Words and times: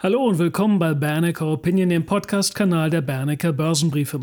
Hallo 0.00 0.24
und 0.24 0.38
willkommen 0.38 0.78
bei 0.78 0.94
Bernecker 0.94 1.48
Opinion, 1.48 1.88
dem 1.88 2.06
Podcast-Kanal 2.06 2.88
der 2.88 3.00
Bernecker 3.00 3.52
Börsenbriefe. 3.52 4.20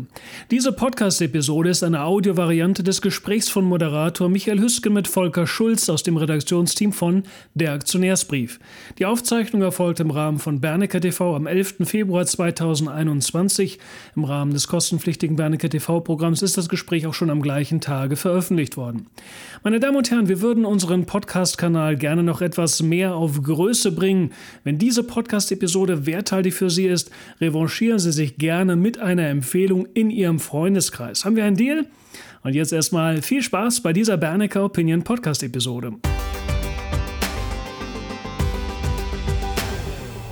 Diese 0.50 0.72
Podcast-Episode 0.72 1.68
ist 1.68 1.82
eine 1.82 2.02
Audiovariante 2.04 2.82
des 2.82 3.02
Gesprächs 3.02 3.50
von 3.50 3.66
Moderator 3.66 4.30
Michael 4.30 4.58
Hüske 4.58 4.88
mit 4.88 5.06
Volker 5.06 5.46
Schulz 5.46 5.90
aus 5.90 6.02
dem 6.02 6.16
Redaktionsteam 6.16 6.94
von 6.94 7.24
Der 7.52 7.74
Aktionärsbrief. 7.74 8.58
Die 8.98 9.04
Aufzeichnung 9.04 9.60
erfolgt 9.60 10.00
im 10.00 10.10
Rahmen 10.10 10.38
von 10.38 10.62
Bernecker 10.62 10.98
TV 10.98 11.36
am 11.36 11.46
11. 11.46 11.74
Februar 11.84 12.24
2021. 12.24 13.78
Im 14.16 14.24
Rahmen 14.24 14.54
des 14.54 14.68
kostenpflichtigen 14.68 15.36
Bernecker 15.36 15.68
TV-Programms 15.68 16.40
ist 16.40 16.56
das 16.56 16.70
Gespräch 16.70 17.06
auch 17.06 17.12
schon 17.12 17.28
am 17.28 17.42
gleichen 17.42 17.82
Tage 17.82 18.16
veröffentlicht 18.16 18.78
worden. 18.78 19.08
Meine 19.62 19.78
Damen 19.78 19.98
und 19.98 20.10
Herren, 20.10 20.30
wir 20.30 20.40
würden 20.40 20.64
unseren 20.64 21.04
Podcast-Kanal 21.04 21.96
gerne 21.96 22.22
noch 22.22 22.40
etwas 22.40 22.80
mehr 22.80 23.14
auf 23.14 23.42
Größe 23.42 23.92
bringen. 23.92 24.32
Wenn 24.64 24.78
diese 24.78 25.02
Podcast-Episode 25.02 25.65
Episode 25.66 26.06
werthaltig 26.06 26.54
für 26.54 26.70
Sie 26.70 26.86
ist, 26.86 27.10
revanchieren 27.40 27.98
Sie 27.98 28.12
sich 28.12 28.38
gerne 28.38 28.76
mit 28.76 29.00
einer 29.00 29.26
Empfehlung 29.26 29.84
in 29.94 30.10
Ihrem 30.10 30.38
Freundeskreis. 30.38 31.24
Haben 31.24 31.34
wir 31.34 31.44
einen 31.44 31.56
Deal? 31.56 31.86
Und 32.44 32.54
jetzt 32.54 32.72
erstmal 32.72 33.20
viel 33.20 33.42
Spaß 33.42 33.80
bei 33.80 33.92
dieser 33.92 34.16
Bernecker 34.16 34.64
Opinion 34.64 35.02
Podcast 35.02 35.42
Episode. 35.42 35.94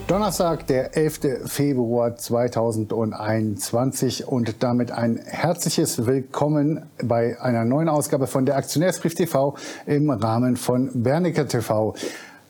Donnerstag, 0.07 0.69
der 0.69 0.97
11. 0.97 1.46
Februar 1.46 2.15
2021 2.15 4.29
und 4.29 4.62
damit 4.62 4.93
ein 4.93 5.16
herzliches 5.16 6.07
Willkommen 6.07 6.87
bei 7.02 7.41
einer 7.41 7.65
neuen 7.65 7.88
Ausgabe 7.88 8.29
von 8.29 8.46
der 8.46 8.57
Aktionärsbrief 8.57 9.16
TV 9.16 9.57
im 9.87 10.10
Rahmen 10.10 10.57
von 10.57 11.02
Bernecker 11.02 11.48
TV. 11.48 11.96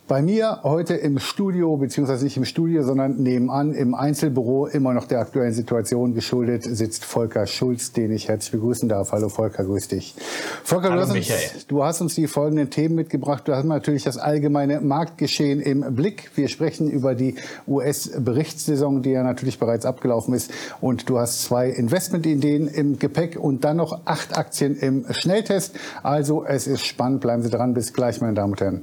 Bei 0.06 0.20
mir 0.20 0.60
heute 0.64 0.92
im 0.96 1.18
Studio, 1.18 1.78
beziehungsweise 1.78 2.24
nicht 2.24 2.36
im 2.36 2.44
Studio, 2.44 2.82
sondern 2.82 3.22
nebenan 3.22 3.72
im 3.72 3.94
Einzelbüro, 3.94 4.66
immer 4.66 4.92
noch 4.92 5.06
der 5.06 5.20
aktuellen 5.20 5.54
Situation 5.54 6.12
geschuldet, 6.12 6.64
sitzt 6.64 7.06
Volker 7.06 7.46
Schulz, 7.46 7.92
den 7.92 8.12
ich 8.12 8.28
herzlich 8.28 8.52
begrüßen 8.52 8.86
darf. 8.86 9.12
Hallo 9.12 9.30
Volker, 9.30 9.64
grüß 9.64 9.88
dich. 9.88 10.14
Volker, 10.62 10.90
Hallo, 10.90 11.06
du, 11.06 11.08
hast 11.08 11.16
uns, 11.16 11.66
du 11.66 11.84
hast 11.84 12.00
uns 12.02 12.14
die 12.16 12.26
folgenden 12.26 12.68
Themen 12.68 12.96
mitgebracht. 12.96 13.48
Du 13.48 13.54
hast 13.54 13.64
natürlich 13.64 14.04
das 14.04 14.18
allgemeine 14.18 14.82
Marktgeschehen 14.82 15.62
im 15.62 15.94
Blick. 15.94 16.32
Wir 16.34 16.48
sprechen 16.48 16.90
über 16.90 17.14
die 17.14 17.36
US-Berichtssaison, 17.66 19.00
die 19.00 19.12
ja 19.12 19.22
natürlich 19.22 19.58
bereits 19.58 19.86
abgelaufen 19.86 20.34
ist. 20.34 20.50
Und 20.82 21.08
du 21.08 21.18
hast 21.18 21.44
zwei 21.44 21.70
Investmentideen 21.70 22.68
im 22.68 22.98
Gepäck 22.98 23.38
und 23.40 23.64
dann 23.64 23.78
noch 23.78 24.02
acht 24.04 24.36
Aktien 24.36 24.76
im 24.76 25.06
Schnelltest. 25.12 25.74
Also 26.02 26.44
es 26.44 26.66
ist 26.66 26.84
spannend. 26.84 27.22
Bleiben 27.22 27.42
Sie 27.42 27.48
dran. 27.48 27.72
Bis 27.72 27.94
gleich, 27.94 28.20
meine 28.20 28.34
Damen 28.34 28.52
und 28.52 28.60
Herren. 28.60 28.82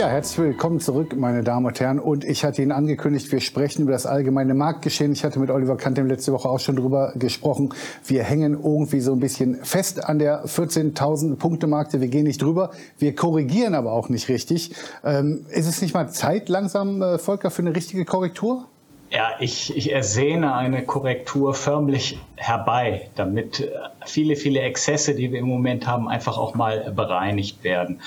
Ja, 0.00 0.08
herzlich 0.08 0.38
willkommen 0.38 0.80
zurück, 0.80 1.14
meine 1.14 1.44
Damen 1.44 1.66
und 1.66 1.78
Herren. 1.78 1.98
Und 1.98 2.24
ich 2.24 2.42
hatte 2.42 2.62
Ihnen 2.62 2.72
angekündigt, 2.72 3.30
wir 3.32 3.40
sprechen 3.40 3.82
über 3.82 3.92
das 3.92 4.06
allgemeine 4.06 4.54
Marktgeschehen. 4.54 5.12
Ich 5.12 5.24
hatte 5.24 5.38
mit 5.38 5.50
Oliver 5.50 5.76
Kantem 5.76 6.06
letzte 6.06 6.32
Woche 6.32 6.48
auch 6.48 6.58
schon 6.58 6.76
drüber 6.76 7.12
gesprochen. 7.16 7.74
Wir 8.06 8.22
hängen 8.22 8.54
irgendwie 8.54 9.00
so 9.00 9.12
ein 9.12 9.20
bisschen 9.20 9.62
fest 9.62 10.02
an 10.02 10.18
der 10.18 10.46
14.000 10.46 11.36
Punkte 11.36 11.66
Markte. 11.66 12.00
Wir 12.00 12.08
gehen 12.08 12.24
nicht 12.24 12.40
drüber. 12.40 12.70
Wir 12.96 13.14
korrigieren 13.14 13.74
aber 13.74 13.92
auch 13.92 14.08
nicht 14.08 14.30
richtig. 14.30 14.74
Ähm, 15.04 15.44
ist 15.50 15.66
es 15.66 15.82
nicht 15.82 15.92
mal 15.92 16.08
Zeit 16.08 16.48
langsam, 16.48 17.02
äh, 17.02 17.18
Volker, 17.18 17.50
für 17.50 17.60
eine 17.60 17.76
richtige 17.76 18.06
Korrektur? 18.06 18.64
Ja, 19.10 19.32
ich, 19.38 19.76
ich 19.76 19.92
ersehne 19.92 20.54
eine 20.54 20.82
Korrektur 20.82 21.52
förmlich 21.52 22.18
herbei, 22.36 23.10
damit 23.16 23.60
äh, 23.60 23.68
viele, 24.06 24.36
viele 24.36 24.60
Exzesse, 24.60 25.14
die 25.14 25.30
wir 25.30 25.40
im 25.40 25.48
Moment 25.48 25.86
haben, 25.86 26.08
einfach 26.08 26.38
auch 26.38 26.54
mal 26.54 26.90
bereinigt 26.96 27.64
werden. 27.64 28.00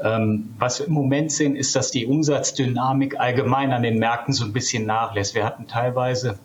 Ähm, 0.00 0.54
was 0.58 0.78
wir 0.78 0.86
im 0.86 0.92
Moment 0.92 1.32
sehen, 1.32 1.56
ist, 1.56 1.76
dass 1.76 1.90
die 1.90 2.06
Umsatzdynamik 2.06 3.18
allgemein 3.18 3.72
an 3.72 3.82
den 3.82 3.98
Märkten 3.98 4.32
so 4.32 4.44
ein 4.44 4.52
bisschen 4.52 4.86
nachlässt. 4.86 5.34
Wir 5.34 5.44
hatten 5.44 5.66
teilweise 5.66 6.38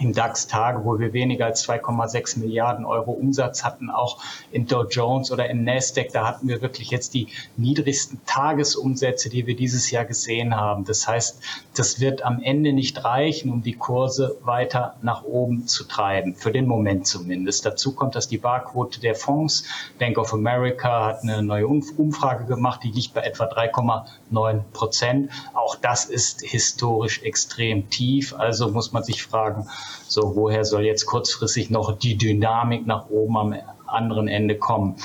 im 0.00 0.14
DAX 0.14 0.46
Tage, 0.46 0.84
wo 0.84 0.98
wir 0.98 1.12
weniger 1.12 1.46
als 1.46 1.68
2,6 1.68 2.38
Milliarden 2.38 2.84
Euro 2.84 3.12
Umsatz 3.12 3.62
hatten, 3.64 3.90
auch 3.90 4.18
in 4.50 4.66
Dow 4.66 4.84
Jones 4.84 5.30
oder 5.30 5.48
in 5.50 5.64
Nasdaq, 5.64 6.08
da 6.12 6.26
hatten 6.26 6.48
wir 6.48 6.62
wirklich 6.62 6.90
jetzt 6.90 7.14
die 7.14 7.28
niedrigsten 7.56 8.20
Tagesumsätze, 8.24 9.28
die 9.28 9.46
wir 9.46 9.54
dieses 9.54 9.90
Jahr 9.90 10.06
gesehen 10.06 10.56
haben. 10.56 10.84
Das 10.84 11.06
heißt, 11.06 11.42
das 11.74 12.00
wird 12.00 12.22
am 12.22 12.40
Ende 12.42 12.72
nicht 12.72 13.04
reichen, 13.04 13.52
um 13.52 13.62
die 13.62 13.74
Kurse 13.74 14.36
weiter 14.42 14.96
nach 15.02 15.22
oben 15.24 15.66
zu 15.66 15.84
treiben, 15.84 16.34
für 16.34 16.50
den 16.50 16.66
Moment 16.66 17.06
zumindest. 17.06 17.66
Dazu 17.66 17.94
kommt, 17.94 18.14
dass 18.14 18.28
die 18.28 18.38
Barquote 18.38 19.00
der 19.00 19.14
Fonds, 19.14 19.64
Bank 19.98 20.16
of 20.16 20.32
America 20.32 21.06
hat 21.06 21.22
eine 21.22 21.42
neue 21.42 21.66
Umfrage 21.66 22.44
gemacht, 22.44 22.80
die 22.84 22.90
liegt 22.90 23.12
bei 23.12 23.20
etwa 23.20 23.44
3,9 23.44 24.62
Prozent. 24.72 25.30
Auch 25.52 25.76
das 25.76 26.06
ist 26.06 26.40
historisch 26.40 27.22
extrem 27.22 27.90
tief. 27.90 28.34
Also 28.34 28.70
muss 28.70 28.92
man 28.92 29.02
sich 29.02 29.22
fragen, 29.22 29.68
so, 30.08 30.34
woher 30.36 30.64
soll 30.64 30.84
jetzt 30.84 31.06
kurzfristig 31.06 31.70
noch 31.70 31.96
die 31.98 32.16
Dynamik 32.16 32.86
nach 32.86 33.08
oben 33.10 33.36
am 33.36 33.54
anderen 33.86 34.28
Ende 34.28 34.58
kommen? 34.58 34.96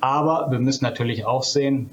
Aber 0.00 0.50
wir 0.50 0.58
müssen 0.58 0.84
natürlich 0.84 1.24
auch 1.26 1.42
sehen, 1.42 1.90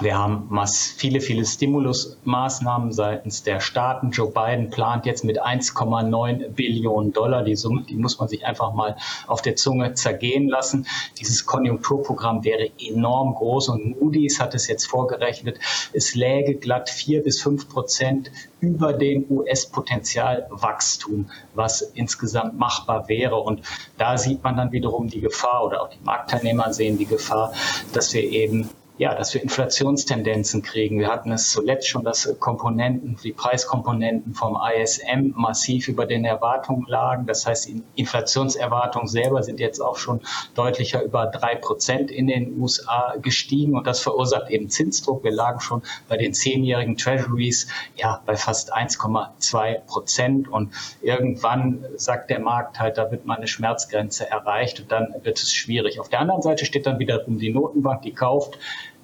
wir 0.00 0.18
haben 0.18 0.50
viele, 0.96 1.20
viele 1.20 1.44
Stimulusmaßnahmen 1.44 2.92
seitens 2.92 3.42
der 3.42 3.60
Staaten. 3.60 4.10
Joe 4.10 4.30
Biden 4.30 4.70
plant 4.70 5.06
jetzt 5.06 5.24
mit 5.24 5.42
1,9 5.42 6.50
Billionen 6.50 7.12
Dollar. 7.12 7.44
Die 7.44 7.54
Summe, 7.54 7.82
die 7.82 7.94
muss 7.94 8.18
man 8.18 8.28
sich 8.28 8.44
einfach 8.44 8.74
mal 8.74 8.96
auf 9.26 9.42
der 9.42 9.56
Zunge 9.56 9.94
zergehen 9.94 10.48
lassen. 10.48 10.86
Dieses 11.18 11.46
Konjunkturprogramm 11.46 12.44
wäre 12.44 12.70
enorm 12.78 13.34
groß 13.34 13.68
und 13.68 14.00
Moody's 14.00 14.40
hat 14.40 14.54
es 14.54 14.66
jetzt 14.66 14.86
vorgerechnet. 14.86 15.58
Es 15.92 16.14
läge 16.14 16.54
glatt 16.54 16.90
vier 16.90 17.22
bis 17.22 17.42
fünf 17.42 17.68
Prozent 17.68 18.30
über 18.60 18.92
dem 18.92 19.26
US-Potenzialwachstum, 19.28 21.30
was 21.54 21.82
insgesamt 21.82 22.58
machbar 22.58 23.08
wäre. 23.08 23.36
Und 23.36 23.62
da 23.98 24.16
sieht 24.16 24.42
man 24.42 24.56
dann 24.56 24.72
wiederum 24.72 25.08
die 25.08 25.20
Gefahr 25.20 25.64
oder 25.64 25.82
auch 25.82 25.90
die 25.90 26.02
Marktteilnehmer 26.02 26.72
sehen 26.72 26.98
die 26.98 27.06
Gefahr, 27.06 27.52
dass 27.92 28.12
wir 28.14 28.22
eben 28.22 28.70
ja, 28.96 29.14
dass 29.14 29.34
wir 29.34 29.42
Inflationstendenzen 29.42 30.62
kriegen. 30.62 31.00
Wir 31.00 31.08
hatten 31.08 31.32
es 31.32 31.50
zuletzt 31.50 31.88
schon, 31.88 32.04
dass 32.04 32.32
Komponenten, 32.38 33.18
die 33.24 33.32
Preiskomponenten 33.32 34.34
vom 34.34 34.56
ISM 34.56 35.32
massiv 35.34 35.88
über 35.88 36.06
den 36.06 36.24
Erwartungen 36.24 36.86
lagen. 36.86 37.26
Das 37.26 37.44
heißt, 37.44 37.66
die 37.66 37.82
Inflationserwartungen 37.96 39.08
selber 39.08 39.42
sind 39.42 39.58
jetzt 39.58 39.80
auch 39.80 39.96
schon 39.96 40.20
deutlicher 40.54 41.02
über 41.02 41.26
drei 41.26 41.56
Prozent 41.56 42.12
in 42.12 42.28
den 42.28 42.60
USA 42.60 43.16
gestiegen 43.20 43.76
und 43.76 43.84
das 43.86 43.98
verursacht 43.98 44.48
eben 44.50 44.68
Zinsdruck. 44.68 45.24
Wir 45.24 45.32
lagen 45.32 45.58
schon 45.58 45.82
bei 46.08 46.16
den 46.16 46.32
zehnjährigen 46.32 46.96
Treasuries 46.96 47.66
ja 47.96 48.22
bei 48.24 48.36
fast 48.36 48.72
1,2 48.72 49.80
Prozent 49.86 50.48
und 50.48 50.72
irgendwann 51.02 51.84
sagt 51.96 52.30
der 52.30 52.38
Markt 52.38 52.78
halt, 52.78 52.96
da 52.96 53.10
wird 53.10 53.26
mal 53.26 53.38
eine 53.38 53.48
Schmerzgrenze 53.48 54.30
erreicht 54.30 54.78
und 54.78 54.92
dann 54.92 55.14
wird 55.22 55.38
es 55.38 55.52
schwierig. 55.52 55.98
Auf 55.98 56.08
der 56.08 56.20
anderen 56.20 56.42
Seite 56.42 56.64
steht 56.64 56.86
dann 56.86 57.00
wiederum 57.00 57.38
die 57.38 57.52
Notenbank, 57.52 58.02
die 58.02 58.12
kauft 58.12 58.56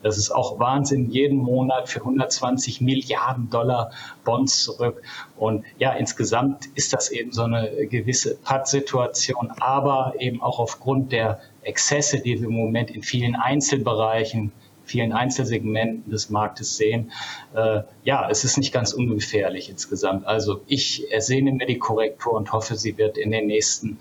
das 0.03 0.17
ist 0.17 0.31
auch 0.31 0.59
Wahnsinn, 0.59 1.11
jeden 1.11 1.39
Monat 1.39 1.89
für 1.89 2.01
120 2.01 2.81
Milliarden 2.81 3.51
Dollar 3.51 3.91
Bonds 4.25 4.63
zurück. 4.63 5.03
Und 5.37 5.65
ja, 5.79 5.93
insgesamt 5.93 6.67
ist 6.75 6.93
das 6.93 7.11
eben 7.11 7.33
so 7.33 7.43
eine 7.43 7.87
gewisse 7.87 8.37
Pattsituation, 8.37 9.51
aber 9.61 10.15
eben 10.19 10.43
auch 10.43 10.59
aufgrund 10.59 11.13
der 11.13 11.41
Exzesse, 11.63 12.21
die 12.21 12.41
wir 12.41 12.49
im 12.49 12.55
Moment 12.55 12.91
in 12.91 13.03
vielen 13.03 13.37
Einzelbereichen 13.37 14.53
vielen 14.91 15.13
Einzelsegmenten 15.13 16.11
des 16.11 16.31
Marktes 16.31 16.77
sehen. 16.77 17.13
Äh, 17.55 17.83
ja, 18.03 18.29
es 18.29 18.43
ist 18.43 18.59
nicht 18.59 18.73
ganz 18.73 18.93
ungefährlich 18.93 19.71
insgesamt. 19.71 20.27
Also 20.27 20.63
ich 20.67 21.13
ersehne 21.13 21.53
mir 21.53 21.67
die 21.67 21.79
Korrektur 21.79 22.33
und 22.33 22.53
hoffe, 22.53 22.75
sie 22.75 22.99
wird 22.99 23.17
in 23.17 23.31
den 23.31 23.47
nächsten 23.47 24.01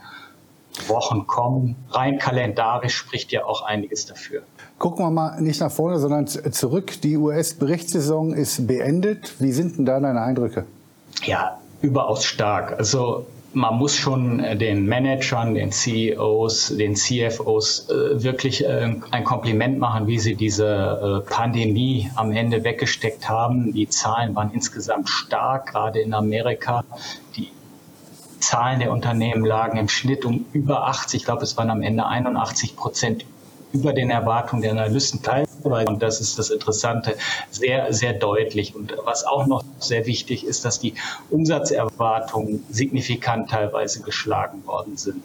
Wochen 0.87 1.27
kommen. 1.27 1.75
Rein 1.91 2.17
kalendarisch 2.17 2.95
spricht 2.95 3.31
ja 3.31 3.45
auch 3.45 3.61
einiges 3.61 4.07
dafür. 4.07 4.41
Gucken 4.79 5.05
wir 5.05 5.11
mal 5.11 5.41
nicht 5.41 5.59
nach 5.59 5.71
vorne, 5.71 5.99
sondern 5.99 6.25
zurück. 6.25 7.01
Die 7.01 7.17
US-Berichtssaison 7.17 8.33
ist 8.33 8.65
beendet. 8.65 9.33
Wie 9.39 9.51
sind 9.51 9.77
denn 9.77 9.85
da 9.85 9.99
deine 9.99 10.21
Eindrücke? 10.21 10.65
Ja, 11.25 11.59
überaus 11.81 12.23
stark. 12.23 12.77
Also 12.77 13.25
man 13.51 13.75
muss 13.75 13.95
schon 13.95 14.39
äh, 14.39 14.55
den 14.55 14.85
Managern, 14.85 15.53
den 15.53 15.73
CEOs, 15.73 16.77
den 16.77 16.95
CFOs 16.95 17.89
äh, 17.89 18.23
wirklich 18.23 18.63
äh, 18.63 18.95
ein 19.11 19.23
Kompliment 19.25 19.79
machen, 19.79 20.07
wie 20.07 20.17
sie 20.17 20.35
diese 20.35 21.25
Pandemie 21.29 22.09
am 22.15 22.31
Ende 22.31 22.63
weggesteckt 22.63 23.27
haben. 23.27 23.73
Die 23.73 23.89
Zahlen 23.89 24.33
waren 24.33 24.51
insgesamt 24.53 25.09
stark, 25.09 25.73
gerade 25.73 25.99
in 25.99 26.13
Amerika. 26.13 26.85
Die 27.35 27.49
Zahlen 28.39 28.79
der 28.79 28.93
Unternehmen 28.93 29.43
lagen 29.43 29.77
im 29.77 29.89
Schnitt 29.89 30.23
um 30.23 30.45
über 30.53 30.87
80, 30.87 31.19
ich 31.19 31.25
glaube, 31.25 31.43
es 31.43 31.57
waren 31.57 31.69
am 31.69 31.81
Ende 31.81 32.05
81 32.05 32.77
Prozent 32.77 33.25
über 33.73 33.93
den 33.93 34.09
Erwartungen 34.09 34.61
der 34.61 34.71
Analysten. 34.71 35.21
Und 35.63 36.01
das 36.01 36.21
ist 36.21 36.39
das 36.39 36.49
Interessante, 36.49 37.15
sehr, 37.49 37.91
sehr 37.93 38.13
deutlich. 38.13 38.75
Und 38.75 38.93
was 39.03 39.25
auch 39.25 39.47
noch 39.47 39.63
sehr 39.79 40.05
wichtig 40.05 40.45
ist, 40.45 40.65
dass 40.65 40.79
die 40.79 40.93
Umsatzerwartungen 41.29 42.65
signifikant 42.69 43.49
teilweise 43.49 44.01
geschlagen 44.01 44.65
worden 44.65 44.97
sind. 44.97 45.23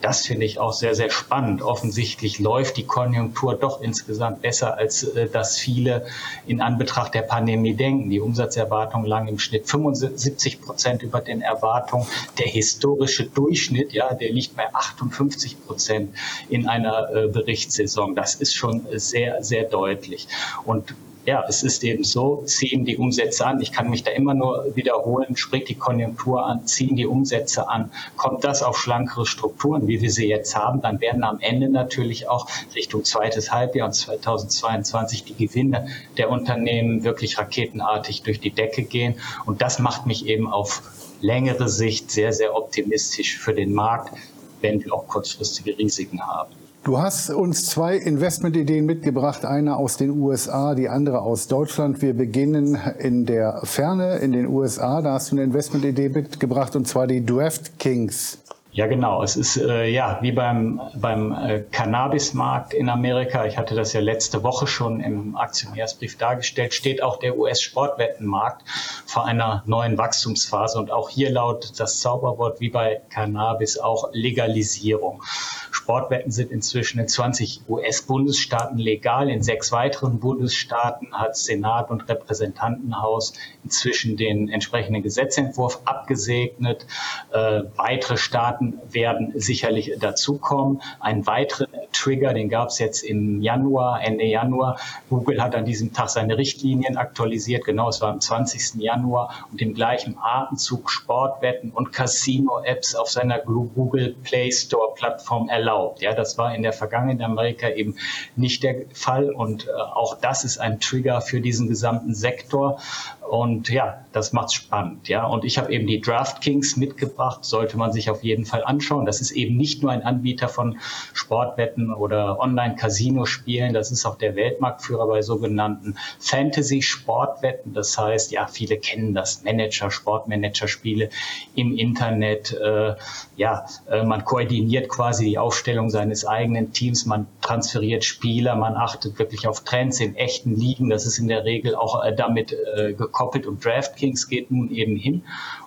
Das 0.00 0.26
finde 0.26 0.46
ich 0.46 0.60
auch 0.60 0.72
sehr, 0.72 0.94
sehr 0.94 1.10
spannend. 1.10 1.62
Offensichtlich 1.62 2.38
läuft 2.38 2.76
die 2.76 2.84
Konjunktur 2.84 3.54
doch 3.54 3.80
insgesamt 3.80 4.42
besser, 4.42 4.76
als 4.76 5.02
äh, 5.02 5.28
das 5.28 5.58
viele 5.58 6.06
in 6.46 6.60
Anbetracht 6.60 7.14
der 7.14 7.22
Pandemie 7.22 7.74
denken. 7.74 8.08
Die 8.10 8.20
Umsatzerwartungen 8.20 9.06
lagen 9.06 9.28
im 9.28 9.38
Schnitt 9.38 9.68
75 9.68 10.60
Prozent 10.60 11.02
über 11.02 11.20
den 11.20 11.40
Erwartungen. 11.42 12.06
Der 12.38 12.46
historische 12.46 13.26
Durchschnitt, 13.26 13.92
ja, 13.92 14.14
der 14.14 14.30
liegt 14.30 14.56
bei 14.56 14.72
58 14.72 15.66
Prozent 15.66 16.14
in 16.48 16.68
einer 16.68 17.10
äh, 17.10 17.28
Berichtssaison. 17.28 18.14
Das 18.14 18.36
ist 18.36 18.54
schon 18.54 18.86
sehr, 18.92 19.42
sehr 19.42 19.64
deutlich. 19.68 20.28
Und 20.64 20.94
ja, 21.28 21.44
es 21.46 21.62
ist 21.62 21.84
eben 21.84 22.04
so, 22.04 22.42
ziehen 22.46 22.86
die 22.86 22.96
Umsätze 22.96 23.44
an. 23.44 23.60
Ich 23.60 23.70
kann 23.70 23.90
mich 23.90 24.02
da 24.02 24.10
immer 24.12 24.32
nur 24.32 24.74
wiederholen, 24.74 25.36
springt 25.36 25.68
die 25.68 25.74
Konjunktur 25.74 26.46
an, 26.46 26.66
ziehen 26.66 26.96
die 26.96 27.04
Umsätze 27.04 27.68
an. 27.68 27.92
Kommt 28.16 28.44
das 28.44 28.62
auf 28.62 28.78
schlankere 28.78 29.26
Strukturen, 29.26 29.86
wie 29.88 30.00
wir 30.00 30.10
sie 30.10 30.26
jetzt 30.26 30.56
haben, 30.56 30.80
dann 30.80 31.02
werden 31.02 31.24
am 31.24 31.38
Ende 31.40 31.68
natürlich 31.68 32.30
auch 32.30 32.46
Richtung 32.74 33.04
zweites 33.04 33.52
Halbjahr 33.52 33.88
und 33.88 33.92
2022 33.92 35.24
die 35.24 35.34
Gewinne 35.34 35.88
der 36.16 36.30
Unternehmen 36.30 37.04
wirklich 37.04 37.36
raketenartig 37.36 38.22
durch 38.22 38.40
die 38.40 38.50
Decke 38.50 38.82
gehen. 38.82 39.16
Und 39.44 39.60
das 39.60 39.78
macht 39.78 40.06
mich 40.06 40.24
eben 40.24 40.50
auf 40.50 40.80
längere 41.20 41.68
Sicht 41.68 42.10
sehr, 42.10 42.32
sehr 42.32 42.56
optimistisch 42.56 43.36
für 43.36 43.52
den 43.52 43.74
Markt, 43.74 44.16
wenn 44.62 44.82
wir 44.82 44.94
auch 44.94 45.06
kurzfristige 45.06 45.76
Risiken 45.76 46.26
haben. 46.26 46.57
Du 46.84 46.98
hast 46.98 47.28
uns 47.30 47.66
zwei 47.66 47.96
Investmentideen 47.96 48.86
mitgebracht, 48.86 49.44
eine 49.44 49.76
aus 49.76 49.96
den 49.96 50.10
USA, 50.10 50.74
die 50.74 50.88
andere 50.88 51.20
aus 51.20 51.48
Deutschland. 51.48 52.00
Wir 52.00 52.14
beginnen 52.14 52.78
in 52.98 53.26
der 53.26 53.60
Ferne 53.64 54.16
in 54.18 54.32
den 54.32 54.46
USA. 54.46 55.02
Da 55.02 55.14
hast 55.14 55.30
du 55.30 55.36
eine 55.36 55.44
Investmentidee 55.44 56.08
mitgebracht 56.08 56.76
und 56.76 56.86
zwar 56.86 57.06
die 57.06 57.24
DraftKings. 57.24 58.38
Ja, 58.70 58.86
genau. 58.86 59.22
Es 59.22 59.34
ist 59.36 59.56
äh, 59.56 59.86
ja 59.86 60.18
wie 60.20 60.30
beim, 60.30 60.80
beim 60.94 61.32
äh, 61.32 61.60
Cannabismarkt 61.70 62.74
in 62.74 62.90
Amerika. 62.90 63.46
Ich 63.46 63.56
hatte 63.56 63.74
das 63.74 63.94
ja 63.94 64.00
letzte 64.00 64.42
Woche 64.42 64.66
schon 64.66 65.00
im 65.00 65.36
Aktionärsbrief 65.36 66.18
dargestellt. 66.18 66.74
Steht 66.74 67.02
auch 67.02 67.18
der 67.18 67.38
US-Sportwettenmarkt 67.38 68.62
vor 69.06 69.24
einer 69.24 69.62
neuen 69.66 69.96
Wachstumsphase 69.96 70.78
und 70.78 70.90
auch 70.90 71.08
hier 71.08 71.30
lautet 71.30 71.80
das 71.80 72.00
Zauberwort 72.00 72.60
wie 72.60 72.68
bei 72.68 73.00
Cannabis 73.08 73.78
auch 73.78 74.10
Legalisierung. 74.12 75.22
Sportwetten 75.70 76.30
sind 76.30 76.50
inzwischen 76.50 77.00
in 77.00 77.08
20 77.08 77.62
US-Bundesstaaten 77.68 78.78
legal. 78.78 79.30
In 79.30 79.42
sechs 79.42 79.72
weiteren 79.72 80.20
Bundesstaaten 80.20 81.14
hat 81.14 81.36
Senat 81.36 81.90
und 81.90 82.08
Repräsentantenhaus 82.08 83.32
inzwischen 83.64 84.16
den 84.16 84.50
entsprechenden 84.50 85.02
Gesetzentwurf 85.02 85.80
abgesegnet. 85.86 86.86
Äh, 87.32 87.62
weitere 87.76 88.18
Staaten 88.18 88.57
werden 88.90 89.32
sicherlich 89.34 89.92
dazukommen. 89.98 90.82
Ein 91.00 91.26
weiterer 91.26 91.68
Trigger, 91.92 92.32
den 92.32 92.48
gab 92.48 92.68
es 92.68 92.78
jetzt 92.78 93.02
im 93.02 93.40
Januar, 93.42 94.02
Ende 94.02 94.24
Januar. 94.24 94.78
Google 95.08 95.42
hat 95.42 95.54
an 95.54 95.64
diesem 95.64 95.92
Tag 95.92 96.10
seine 96.10 96.38
Richtlinien 96.38 96.96
aktualisiert. 96.96 97.64
Genau, 97.64 97.88
es 97.88 98.00
war 98.00 98.10
am 98.10 98.20
20. 98.20 98.82
Januar 98.82 99.46
und 99.50 99.60
im 99.60 99.74
gleichen 99.74 100.16
Atemzug 100.20 100.90
Sportwetten 100.90 101.70
und 101.70 101.92
Casino-Apps 101.92 102.94
auf 102.94 103.08
seiner 103.08 103.38
Google 103.38 104.14
Play 104.22 104.50
Store 104.52 104.94
Plattform 104.94 105.48
erlaubt. 105.48 106.02
Ja, 106.02 106.14
das 106.14 106.38
war 106.38 106.54
in 106.54 106.62
der 106.62 106.72
vergangenen 106.72 107.22
Amerika 107.22 107.68
eben 107.68 107.96
nicht 108.36 108.62
der 108.62 108.86
Fall 108.92 109.30
und 109.30 109.66
äh, 109.66 109.70
auch 109.70 110.16
das 110.20 110.44
ist 110.44 110.58
ein 110.58 110.80
Trigger 110.80 111.20
für 111.20 111.40
diesen 111.40 111.68
gesamten 111.68 112.14
Sektor. 112.14 112.80
Und 113.28 113.68
ja, 113.68 114.04
das 114.12 114.32
macht's 114.32 114.54
spannend, 114.54 115.08
ja. 115.08 115.26
Und 115.26 115.44
ich 115.44 115.58
habe 115.58 115.70
eben 115.70 115.86
die 115.86 116.00
DraftKings 116.00 116.76
mitgebracht, 116.76 117.44
sollte 117.44 117.76
man 117.76 117.92
sich 117.92 118.08
auf 118.08 118.24
jeden 118.24 118.46
Fall 118.46 118.64
anschauen. 118.64 119.04
Das 119.04 119.20
ist 119.20 119.32
eben 119.32 119.56
nicht 119.56 119.82
nur 119.82 119.92
ein 119.92 120.02
Anbieter 120.02 120.48
von 120.48 120.78
Sportwetten 121.12 121.77
oder 121.86 122.38
Online-Casino-Spielen, 122.40 123.72
das 123.72 123.90
ist 123.90 124.04
auch 124.04 124.16
der 124.16 124.36
Weltmarktführer 124.36 125.06
bei 125.06 125.22
sogenannten 125.22 125.96
Fantasy-Sportwetten. 126.18 127.74
Das 127.74 127.96
heißt, 127.96 128.32
ja, 128.32 128.46
viele 128.46 128.78
kennen 128.78 129.14
das 129.14 129.44
Manager, 129.44 129.90
Sportmanager-Spiele 129.90 131.10
im 131.54 131.76
Internet. 131.76 132.52
Äh, 132.52 132.94
ja, 133.36 133.66
äh, 133.90 134.02
man 134.02 134.24
koordiniert 134.24 134.88
quasi 134.88 135.24
die 135.24 135.38
Aufstellung 135.38 135.90
seines 135.90 136.26
eigenen 136.26 136.72
Teams, 136.72 137.06
man 137.06 137.26
transferiert 137.40 138.04
Spieler, 138.04 138.56
man 138.56 138.74
achtet 138.74 139.18
wirklich 139.18 139.46
auf 139.46 139.64
Trends 139.64 140.00
in 140.00 140.16
echten 140.16 140.56
Ligen. 140.56 140.90
Das 140.90 141.06
ist 141.06 141.18
in 141.18 141.28
der 141.28 141.44
Regel 141.44 141.74
auch 141.74 142.04
äh, 142.04 142.14
damit 142.14 142.52
äh, 142.52 142.92
gekoppelt 142.92 143.46
und 143.46 143.64
DraftKings 143.64 144.28
geht 144.28 144.50
nun 144.50 144.70
eben 144.70 144.96
hin 144.96 145.22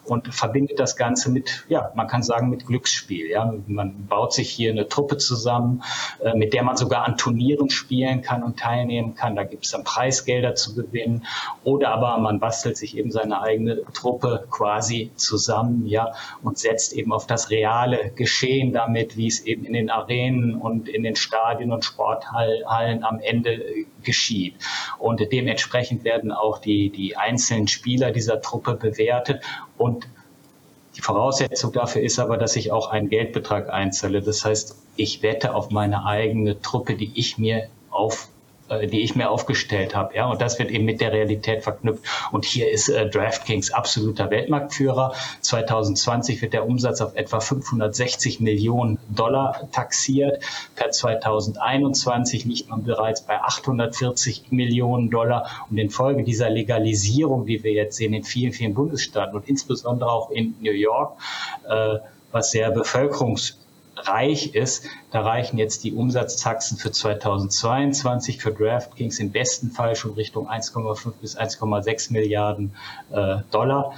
und 0.05 0.33
verbindet 0.33 0.79
das 0.79 0.95
Ganze 0.95 1.31
mit, 1.31 1.65
ja, 1.69 1.91
man 1.95 2.07
kann 2.07 2.23
sagen, 2.23 2.49
mit 2.49 2.65
Glücksspiel. 2.65 3.29
Ja. 3.29 3.53
Man 3.67 4.07
baut 4.07 4.33
sich 4.33 4.49
hier 4.49 4.71
eine 4.71 4.87
Truppe 4.87 5.17
zusammen, 5.17 5.83
äh, 6.23 6.35
mit 6.35 6.53
der 6.53 6.63
man 6.63 6.77
sogar 6.77 7.05
an 7.05 7.17
Turnieren 7.17 7.69
spielen 7.69 8.21
kann 8.21 8.43
und 8.43 8.59
teilnehmen 8.59 9.15
kann. 9.15 9.35
Da 9.35 9.43
gibt 9.43 9.65
es 9.65 9.71
dann 9.71 9.83
Preisgelder 9.83 10.55
zu 10.55 10.75
gewinnen. 10.75 11.25
Oder 11.63 11.89
aber 11.89 12.17
man 12.17 12.39
bastelt 12.39 12.77
sich 12.77 12.97
eben 12.97 13.11
seine 13.11 13.41
eigene 13.41 13.81
Truppe 13.93 14.45
quasi 14.49 15.11
zusammen, 15.15 15.85
ja, 15.85 16.11
und 16.41 16.57
setzt 16.57 16.93
eben 16.93 17.13
auf 17.13 17.27
das 17.27 17.49
reale 17.49 18.11
Geschehen 18.11 18.73
damit, 18.73 19.17
wie 19.17 19.27
es 19.27 19.41
eben 19.41 19.65
in 19.65 19.73
den 19.73 19.89
Arenen 19.89 20.55
und 20.55 20.89
in 20.89 21.03
den 21.03 21.15
Stadien 21.15 21.71
und 21.71 21.85
Sporthallen 21.85 23.03
am 23.03 23.19
Ende 23.19 23.61
geschieht. 24.03 24.55
Und 24.97 25.21
dementsprechend 25.31 26.03
werden 26.03 26.31
auch 26.31 26.59
die, 26.59 26.89
die 26.89 27.17
einzelnen 27.17 27.67
Spieler 27.67 28.11
dieser 28.11 28.41
Truppe 28.41 28.73
bewertet 28.73 29.43
und 29.81 30.07
die 30.95 31.01
Voraussetzung 31.01 31.71
dafür 31.71 32.01
ist 32.01 32.19
aber, 32.19 32.37
dass 32.37 32.55
ich 32.55 32.71
auch 32.71 32.89
einen 32.89 33.09
Geldbetrag 33.09 33.69
einzahle. 33.69 34.21
Das 34.21 34.43
heißt, 34.43 34.75
ich 34.97 35.23
wette 35.23 35.55
auf 35.55 35.71
meine 35.71 36.05
eigene 36.05 36.61
Truppe, 36.61 36.95
die 36.95 37.11
ich 37.15 37.37
mir 37.37 37.69
auf 37.89 38.27
äh, 38.71 38.87
die 38.87 39.01
ich 39.01 39.15
mir 39.15 39.29
aufgestellt 39.29 39.93
habe. 39.95 40.15
Ja, 40.15 40.29
und 40.29 40.41
das 40.41 40.57
wird 40.57 40.71
eben 40.71 40.85
mit 40.85 41.01
der 41.01 41.11
Realität 41.11 41.63
verknüpft. 41.63 42.03
Und 42.31 42.45
hier 42.45 42.71
ist 42.71 42.87
äh, 42.87 43.09
DraftKings 43.09 43.71
absoluter 43.71 44.29
Weltmarktführer. 44.29 45.13
2020 45.41 46.41
wird 46.41 46.53
der 46.53 46.65
Umsatz 46.65 47.01
auf 47.01 47.15
etwa 47.15 47.41
560 47.41 48.39
Millionen 48.39 48.97
Dollar 49.09 49.69
taxiert. 49.71 50.41
Per 50.75 50.89
2021 50.89 52.45
liegt 52.45 52.69
man 52.69 52.83
bereits 52.83 53.21
bei 53.21 53.41
840 53.41 54.51
Millionen 54.51 55.09
Dollar. 55.09 55.65
Und 55.69 55.77
infolge 55.77 56.23
dieser 56.23 56.49
Legalisierung, 56.49 57.45
die 57.45 57.63
wir 57.63 57.73
jetzt 57.73 57.97
sehen 57.97 58.13
in 58.13 58.23
vielen, 58.23 58.53
vielen 58.53 58.73
Bundesstaaten 58.73 59.35
und 59.35 59.49
insbesondere 59.49 60.09
auch 60.09 60.31
in 60.31 60.55
New 60.61 60.71
York, 60.71 61.17
äh, 61.67 61.97
was 62.31 62.51
sehr 62.51 62.71
bevölkerungs 62.71 63.60
reich 64.07 64.55
ist. 64.55 64.85
Da 65.11 65.21
reichen 65.21 65.57
jetzt 65.57 65.83
die 65.83 65.93
Umsatztaxen 65.93 66.77
für 66.77 66.91
2022 66.91 68.41
für 68.41 68.51
DraftKings 68.51 69.19
im 69.19 69.31
besten 69.31 69.71
Fall 69.71 69.95
schon 69.95 70.13
Richtung 70.13 70.49
1,5 70.49 71.13
bis 71.21 71.37
1,6 71.37 72.11
Milliarden 72.11 72.75
äh, 73.11 73.37
Dollar. 73.51 73.93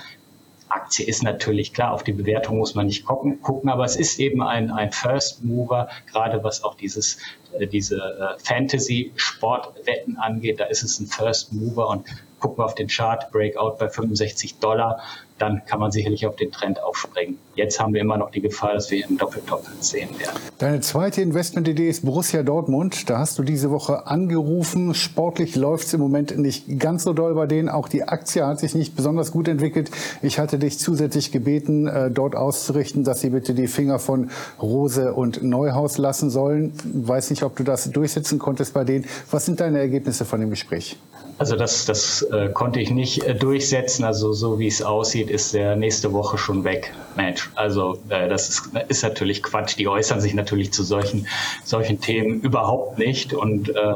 Aktie 0.74 1.06
ist 1.06 1.22
natürlich 1.24 1.74
klar, 1.74 1.94
auf 1.94 2.04
die 2.04 2.14
Bewertung 2.14 2.58
muss 2.58 2.74
man 2.74 2.88
nicht 2.88 3.06
gucken, 3.06 3.42
gucken 3.42 3.70
aber 3.70 3.86
es 3.86 3.96
ist 3.96 4.20
eben 4.20 4.42
ein, 4.42 4.72
ein 4.72 4.92
First 4.92 5.44
Mover, 5.44 5.88
gerade 6.12 6.44
was 6.44 6.64
auch 6.64 6.76
dieses, 6.76 7.20
äh, 7.58 7.68
diese 7.68 7.98
äh, 7.98 8.40
Fantasy-Sportwetten 8.44 10.18
angeht, 10.18 10.60
da 10.60 10.66
ist 10.66 10.84
es 10.84 11.00
ein 11.00 11.06
First 11.06 11.54
Mover 11.54 11.90
und 11.90 12.08
gucken 12.40 12.58
wir 12.58 12.66
auf 12.66 12.76
den 12.76 12.88
Chart, 12.88 13.32
Breakout 13.32 13.78
bei 13.78 13.88
65 13.88 14.60
Dollar, 14.60 15.02
dann 15.44 15.62
kann 15.66 15.80
man 15.80 15.92
sicherlich 15.92 16.26
auf 16.26 16.38
den 16.38 16.52
Trend 16.52 16.82
aufspringen. 16.82 17.38
Jetzt 17.56 17.80
haben 17.80 17.94
wir 17.94 18.02
immer 18.02 18.18
noch 18.18 18.32
die 18.32 18.42
Gefahr, 18.42 18.74
dass 18.74 18.90
wir 18.90 19.06
einen 19.06 19.18
Doppeltop 19.18 19.66
sehen 19.82 20.10
werden. 20.18 20.40
Deine 20.58 20.80
zweite 20.80 21.22
Investmentidee 21.22 21.90
ist 21.90 22.06
Borussia 22.06 22.44
Dortmund. 22.44 23.10
Da 23.10 23.20
hast 23.20 23.38
du 23.38 23.44
diese 23.44 23.70
Woche 23.70 24.08
angerufen. 24.08 24.94
Sportlich 24.94 25.56
läuft 25.56 25.88
es 25.88 25.94
im 25.94 26.00
Moment 26.00 26.38
nicht 26.38 26.80
ganz 26.80 27.04
so 27.04 27.12
doll 27.14 27.36
bei 27.36 27.46
denen. 27.46 27.68
Auch 27.68 27.90
die 27.90 28.04
Aktie 28.04 28.46
hat 28.46 28.60
sich 28.60 28.74
nicht 28.74 28.96
besonders 28.96 29.32
gut 29.32 29.50
entwickelt. 29.50 29.92
Ich 30.22 30.40
hatte 30.40 30.58
dich 30.58 30.80
zusätzlich 30.80 31.32
gebeten, 31.32 31.88
äh, 31.88 32.10
dort 32.10 32.36
auszurichten, 32.36 33.04
dass 33.04 33.20
sie 33.20 33.32
bitte 33.32 33.54
die 33.54 33.68
Finger 33.68 34.00
von 34.00 34.32
Rose 34.62 35.14
und 35.14 35.44
Neuhaus 35.44 35.98
lassen 35.98 36.30
sollen. 36.30 36.74
Weiß 36.86 37.30
nicht, 37.30 37.44
ob 37.44 37.58
du 37.58 37.64
das 37.64 37.92
durchsetzen 37.92 38.40
konntest 38.40 38.74
bei 38.74 38.86
denen. 38.86 39.06
Was 39.30 39.46
sind 39.46 39.60
deine 39.60 39.80
Ergebnisse 39.80 40.24
von 40.24 40.40
dem 40.40 40.50
Gespräch? 40.50 40.98
Also 41.38 41.56
das, 41.56 41.86
das 41.86 42.22
äh, 42.22 42.50
konnte 42.50 42.80
ich 42.80 42.92
nicht 42.92 43.24
äh, 43.24 43.36
durchsetzen. 43.36 44.04
Also 44.04 44.34
so 44.34 44.60
wie 44.60 44.68
es 44.68 44.82
aussieht, 44.82 45.30
ist 45.34 45.54
der 45.54 45.76
nächste 45.76 46.14
Woche 46.14 46.38
schon 46.38 46.64
weg. 46.64 46.94
Mensch, 47.16 47.50
also 47.56 48.00
äh, 48.10 48.30
das 48.30 48.50
ist, 48.50 48.70
ist 48.88 49.04
natürlich 49.04 49.44
Quatsch. 49.44 49.78
Die 49.78 49.88
äußern 49.88 50.22
sich 50.22 50.34
natürlich 50.34 50.72
zu 50.72 50.84
solchen, 50.84 51.28
solchen 51.64 52.00
Themen 52.00 52.42
überhaupt 52.42 53.00
nicht. 53.00 53.34
Und 53.34 53.70
äh, 53.70 53.96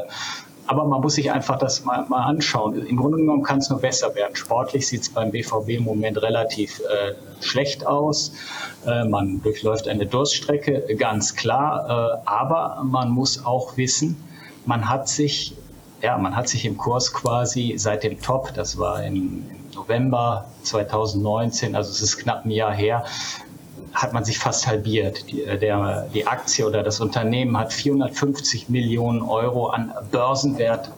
aber 0.66 0.84
man 0.84 1.00
muss 1.00 1.14
sich 1.14 1.32
einfach 1.32 1.58
das 1.58 1.84
mal, 1.84 2.04
mal 2.08 2.24
anschauen. 2.24 2.86
Im 2.86 2.96
Grunde 2.98 3.16
genommen 3.18 3.42
kann 3.42 3.58
es 3.58 3.70
nur 3.70 3.80
besser 3.80 4.14
werden. 4.14 4.36
Sportlich 4.36 4.86
sieht 4.86 5.02
es 5.02 5.08
beim 5.08 5.30
BVB 5.30 5.68
im 5.70 5.84
Moment 5.84 6.20
relativ 6.20 6.80
äh, 6.80 7.14
schlecht 7.42 7.86
aus. 7.86 8.32
Äh, 8.84 9.04
man 9.04 9.40
durchläuft 9.40 9.88
eine 9.88 10.04
Durststrecke, 10.06 10.94
ganz 10.96 11.36
klar. 11.36 12.20
Äh, 12.24 12.28
aber 12.28 12.82
man 12.84 13.10
muss 13.10 13.46
auch 13.46 13.78
wissen, 13.78 14.22
man 14.66 14.90
hat 14.90 15.08
sich 15.08 15.54
ja, 16.02 16.16
man 16.16 16.36
hat 16.36 16.48
sich 16.48 16.64
im 16.64 16.76
Kurs 16.76 17.12
quasi 17.12 17.74
seit 17.76 18.04
dem 18.04 18.20
Top, 18.20 18.54
das 18.54 18.78
war 18.78 19.02
im 19.02 19.44
November 19.78 20.46
2019, 20.64 21.76
also 21.76 21.90
es 21.90 22.02
ist 22.02 22.18
knapp 22.18 22.44
ein 22.44 22.50
Jahr 22.50 22.74
her, 22.74 23.04
hat 23.92 24.12
man 24.12 24.24
sich 24.24 24.38
fast 24.38 24.66
halbiert. 24.66 25.30
Die, 25.30 25.44
äh, 25.44 25.58
der, 25.58 26.08
die 26.12 26.26
Aktie 26.26 26.66
oder 26.66 26.82
das 26.82 27.00
Unternehmen 27.00 27.56
hat 27.56 27.72
450 27.72 28.68
Millionen 28.68 29.22
Euro 29.22 29.68
an 29.68 29.92
Börsenwert 30.10 30.90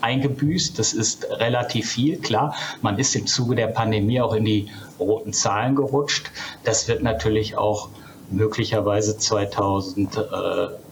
eingebüßt. 0.00 0.78
Das 0.78 0.92
ist 0.92 1.26
relativ 1.30 1.90
viel, 1.90 2.18
klar. 2.18 2.54
Man 2.80 2.98
ist 2.98 3.14
im 3.14 3.26
Zuge 3.26 3.54
der 3.54 3.68
Pandemie 3.68 4.20
auch 4.20 4.34
in 4.34 4.44
die 4.44 4.70
roten 4.98 5.32
Zahlen 5.32 5.76
gerutscht. 5.76 6.30
Das 6.64 6.88
wird 6.88 7.02
natürlich 7.02 7.56
auch 7.56 7.90
möglicherweise 8.30 9.18
2000. 9.18 10.16
Äh, 10.16 10.20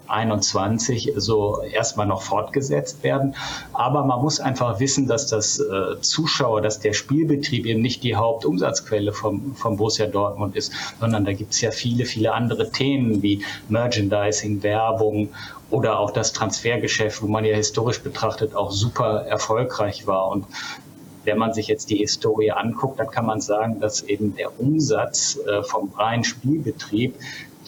21 0.08 1.12
so 1.16 1.60
erstmal 1.62 2.06
noch 2.06 2.22
fortgesetzt 2.22 3.02
werden. 3.02 3.34
Aber 3.72 4.04
man 4.04 4.20
muss 4.20 4.40
einfach 4.40 4.80
wissen, 4.80 5.06
dass 5.06 5.26
das 5.26 5.58
äh, 5.58 6.00
Zuschauer, 6.00 6.62
dass 6.62 6.80
der 6.80 6.92
Spielbetrieb 6.92 7.66
eben 7.66 7.82
nicht 7.82 8.02
die 8.02 8.16
Hauptumsatzquelle 8.16 9.12
vom, 9.12 9.54
vom 9.54 9.76
Borussia 9.76 10.06
Dortmund 10.06 10.56
ist, 10.56 10.72
sondern 11.00 11.24
da 11.24 11.32
gibt 11.32 11.52
es 11.52 11.60
ja 11.60 11.70
viele, 11.70 12.04
viele 12.04 12.32
andere 12.32 12.70
Themen 12.70 13.22
wie 13.22 13.44
Merchandising, 13.68 14.62
Werbung 14.62 15.30
oder 15.70 15.98
auch 15.98 16.10
das 16.10 16.32
Transfergeschäft, 16.32 17.22
wo 17.22 17.26
man 17.26 17.44
ja 17.44 17.54
historisch 17.54 18.00
betrachtet 18.00 18.54
auch 18.54 18.70
super 18.70 19.26
erfolgreich 19.26 20.06
war. 20.06 20.28
Und 20.28 20.46
wenn 21.24 21.38
man 21.38 21.52
sich 21.52 21.66
jetzt 21.68 21.90
die 21.90 21.96
Historie 21.96 22.52
anguckt, 22.52 22.98
dann 22.98 23.10
kann 23.10 23.26
man 23.26 23.40
sagen, 23.40 23.80
dass 23.80 24.02
eben 24.02 24.34
der 24.34 24.58
Umsatz 24.58 25.38
äh, 25.46 25.62
vom 25.62 25.92
reinen 25.94 26.24
Spielbetrieb 26.24 27.16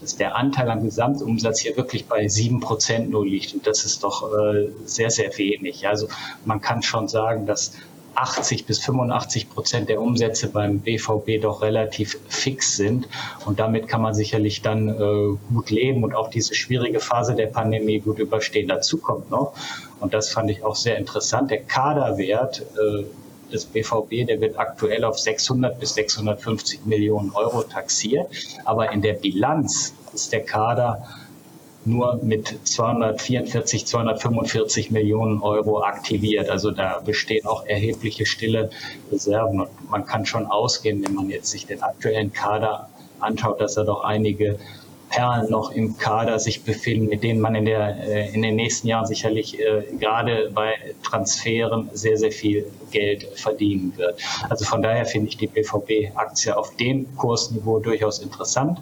dass 0.00 0.16
der 0.16 0.36
Anteil 0.36 0.70
am 0.70 0.82
Gesamtumsatz 0.84 1.60
hier 1.60 1.76
wirklich 1.76 2.06
bei 2.06 2.28
sieben 2.28 2.60
Prozent 2.60 3.10
nur 3.10 3.26
liegt. 3.26 3.54
Und 3.54 3.66
das 3.66 3.84
ist 3.84 4.02
doch 4.02 4.32
äh, 4.32 4.68
sehr, 4.84 5.10
sehr 5.10 5.36
wenig. 5.38 5.86
Also 5.86 6.08
man 6.44 6.60
kann 6.60 6.82
schon 6.82 7.08
sagen, 7.08 7.46
dass 7.46 7.72
80 8.14 8.66
bis 8.66 8.78
85 8.80 9.50
Prozent 9.50 9.88
der 9.88 10.00
Umsätze 10.00 10.48
beim 10.48 10.80
BVB 10.80 11.40
doch 11.40 11.62
relativ 11.62 12.18
fix 12.28 12.76
sind. 12.76 13.08
Und 13.44 13.60
damit 13.60 13.88
kann 13.88 14.02
man 14.02 14.14
sicherlich 14.14 14.62
dann 14.62 14.88
äh, 14.88 15.36
gut 15.52 15.70
leben 15.70 16.04
und 16.04 16.14
auch 16.14 16.28
diese 16.28 16.54
schwierige 16.54 17.00
Phase 17.00 17.34
der 17.34 17.46
Pandemie 17.46 18.00
gut 18.00 18.18
überstehen. 18.18 18.68
Dazu 18.68 18.98
kommt 18.98 19.30
noch, 19.30 19.54
und 20.00 20.12
das 20.12 20.30
fand 20.30 20.50
ich 20.50 20.64
auch 20.64 20.76
sehr 20.76 20.98
interessant, 20.98 21.50
der 21.50 21.62
Kaderwert 21.62 22.62
äh, 22.76 23.04
des 23.52 23.66
BVB, 23.66 24.26
der 24.26 24.40
wird 24.40 24.58
aktuell 24.58 25.04
auf 25.04 25.18
600 25.18 25.78
bis 25.78 25.94
650 25.94 26.86
Millionen 26.86 27.30
Euro 27.32 27.62
taxiert. 27.62 28.28
Aber 28.64 28.92
in 28.92 29.02
der 29.02 29.14
Bilanz 29.14 29.94
ist 30.12 30.32
der 30.32 30.44
Kader 30.44 31.06
nur 31.84 32.20
mit 32.22 32.58
244, 32.64 33.86
245 33.86 34.90
Millionen 34.90 35.40
Euro 35.42 35.82
aktiviert. 35.82 36.50
Also 36.50 36.70
da 36.70 37.00
bestehen 37.00 37.46
auch 37.46 37.64
erhebliche 37.66 38.26
stille 38.26 38.70
Reserven. 39.10 39.60
Und 39.60 39.90
man 39.90 40.04
kann 40.04 40.26
schon 40.26 40.46
ausgehen, 40.46 41.04
wenn 41.04 41.14
man 41.14 41.30
jetzt 41.30 41.50
sich 41.50 41.66
den 41.66 41.82
aktuellen 41.82 42.32
Kader 42.32 42.90
anschaut, 43.18 43.60
dass 43.60 43.76
er 43.76 43.84
doch 43.84 44.04
einige 44.04 44.58
Perlen 45.10 45.50
noch 45.50 45.72
im 45.72 45.96
Kader 45.98 46.38
sich 46.38 46.62
befinden, 46.62 47.08
mit 47.08 47.22
denen 47.22 47.40
man 47.40 47.54
in, 47.54 47.64
der, 47.64 48.08
äh, 48.08 48.32
in 48.32 48.42
den 48.42 48.56
nächsten 48.56 48.88
Jahren 48.88 49.06
sicherlich 49.06 49.58
äh, 49.58 49.82
gerade 49.98 50.50
bei 50.54 50.74
Transferen 51.02 51.90
sehr, 51.92 52.16
sehr 52.16 52.32
viel 52.32 52.66
Geld 52.90 53.24
verdienen 53.34 53.92
wird. 53.96 54.20
Also 54.48 54.64
von 54.64 54.82
daher 54.82 55.04
finde 55.04 55.28
ich 55.28 55.36
die 55.36 55.48
BVB-Aktie 55.48 56.56
auf 56.56 56.76
dem 56.76 57.14
Kursniveau 57.16 57.80
durchaus 57.80 58.20
interessant 58.20 58.80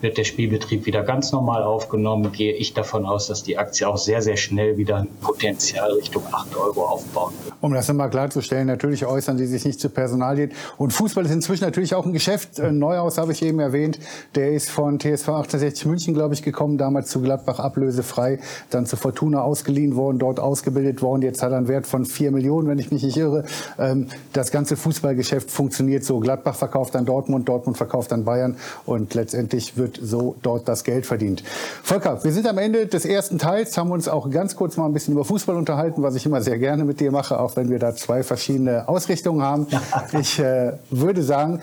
wird 0.00 0.18
der 0.18 0.24
Spielbetrieb 0.24 0.86
wieder 0.86 1.02
ganz 1.02 1.32
normal 1.32 1.62
aufgenommen, 1.62 2.32
gehe 2.32 2.52
ich 2.52 2.74
davon 2.74 3.06
aus, 3.06 3.28
dass 3.28 3.42
die 3.42 3.56
Aktie 3.56 3.88
auch 3.88 3.96
sehr, 3.96 4.22
sehr 4.22 4.36
schnell 4.36 4.76
wieder 4.76 4.96
ein 4.96 5.08
Potenzial 5.20 5.92
Richtung 5.92 6.22
8 6.30 6.56
Euro 6.56 6.84
aufbauen 6.84 7.32
wird. 7.44 7.54
Um 7.60 7.72
das 7.72 7.88
nochmal 7.88 8.10
klarzustellen, 8.10 8.66
natürlich 8.66 9.06
äußern 9.06 9.38
Sie 9.38 9.46
sich 9.46 9.64
nicht 9.64 9.80
zu 9.80 9.88
Personalien. 9.88 10.52
Und 10.76 10.92
Fußball 10.92 11.24
ist 11.24 11.32
inzwischen 11.32 11.64
natürlich 11.64 11.94
auch 11.94 12.04
ein 12.04 12.12
Geschäft. 12.12 12.58
Äh, 12.58 12.72
Neuhaus 12.72 13.18
habe 13.18 13.32
ich 13.32 13.42
eben 13.42 13.58
erwähnt, 13.58 13.98
der 14.34 14.52
ist 14.52 14.70
von 14.70 14.98
TSV 14.98 15.28
1860 15.28 15.86
München, 15.86 16.14
glaube 16.14 16.34
ich, 16.34 16.42
gekommen, 16.42 16.76
damals 16.76 17.08
zu 17.08 17.22
Gladbach 17.22 17.58
ablösefrei, 17.58 18.38
dann 18.70 18.86
zu 18.86 18.96
Fortuna 18.96 19.42
ausgeliehen 19.42 19.96
worden, 19.96 20.18
dort 20.18 20.40
ausgebildet 20.40 21.00
worden. 21.00 21.22
Jetzt 21.22 21.42
hat 21.42 21.52
er 21.52 21.58
einen 21.58 21.68
Wert 21.68 21.86
von 21.86 22.04
4 22.04 22.30
Millionen, 22.32 22.68
wenn 22.68 22.78
ich 22.78 22.90
mich 22.90 23.02
nicht 23.02 23.16
irre. 23.16 23.44
Ähm, 23.78 24.08
das 24.32 24.50
ganze 24.50 24.76
Fußballgeschäft 24.76 25.50
funktioniert 25.50 26.04
so. 26.04 26.20
Gladbach 26.20 26.56
verkauft 26.56 26.94
an 26.96 27.06
Dortmund, 27.06 27.48
Dortmund 27.48 27.76
verkauft 27.78 28.12
an 28.12 28.24
Bayern 28.24 28.56
und 28.84 29.14
letztendlich 29.14 29.76
wird 29.76 29.85
wird 29.86 30.00
so 30.02 30.36
dort 30.42 30.68
das 30.68 30.84
Geld 30.84 31.06
verdient. 31.06 31.42
Volker, 31.82 32.22
wir 32.22 32.32
sind 32.32 32.46
am 32.46 32.58
Ende 32.58 32.86
des 32.86 33.04
ersten 33.04 33.38
Teils, 33.38 33.76
haben 33.78 33.90
uns 33.90 34.08
auch 34.08 34.30
ganz 34.30 34.56
kurz 34.56 34.76
mal 34.76 34.86
ein 34.86 34.92
bisschen 34.92 35.14
über 35.14 35.24
Fußball 35.24 35.56
unterhalten, 35.56 36.02
was 36.02 36.14
ich 36.14 36.26
immer 36.26 36.42
sehr 36.42 36.58
gerne 36.58 36.84
mit 36.84 37.00
dir 37.00 37.10
mache, 37.12 37.38
auch 37.38 37.56
wenn 37.56 37.70
wir 37.70 37.78
da 37.78 37.94
zwei 37.94 38.22
verschiedene 38.22 38.88
Ausrichtungen 38.88 39.42
haben. 39.42 39.66
Ich 40.18 40.38
äh, 40.38 40.72
würde 40.90 41.22
sagen, 41.22 41.60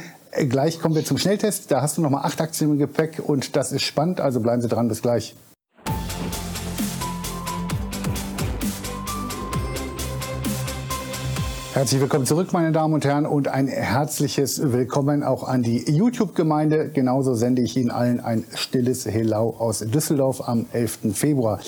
gleich 0.49 0.79
kommen 0.79 0.95
wir 0.95 1.03
zum 1.03 1.17
Schnelltest. 1.17 1.71
Da 1.71 1.81
hast 1.81 1.97
du 1.97 2.01
noch 2.01 2.09
mal 2.09 2.21
acht 2.21 2.39
Aktien 2.41 2.71
im 2.71 2.77
Gepäck 2.77 3.21
und 3.25 3.55
das 3.55 3.71
ist 3.71 3.83
spannend, 3.83 4.21
also 4.21 4.39
bleiben 4.39 4.61
Sie 4.61 4.67
dran, 4.67 4.87
bis 4.87 5.01
gleich. 5.01 5.35
Herzlich 11.73 12.01
willkommen 12.01 12.27
zurück, 12.27 12.53
meine 12.53 12.71
Damen 12.71 12.93
und 12.93 13.03
Herren, 13.03 13.25
und 13.25 13.47
ein 13.47 13.67
herzliches 13.67 14.71
Willkommen 14.73 15.23
auch 15.23 15.43
an 15.43 15.63
die 15.63 15.83
YouTube-Gemeinde. 15.91 16.89
Genauso 16.89 17.33
sende 17.33 17.63
ich 17.63 17.75
Ihnen 17.75 17.89
allen 17.89 18.19
ein 18.19 18.43
stilles 18.53 19.07
Hello 19.07 19.55
aus 19.57 19.79
Düsseldorf 19.79 20.47
am 20.47 20.67
11. 20.71 21.15
Februar. 21.15 21.59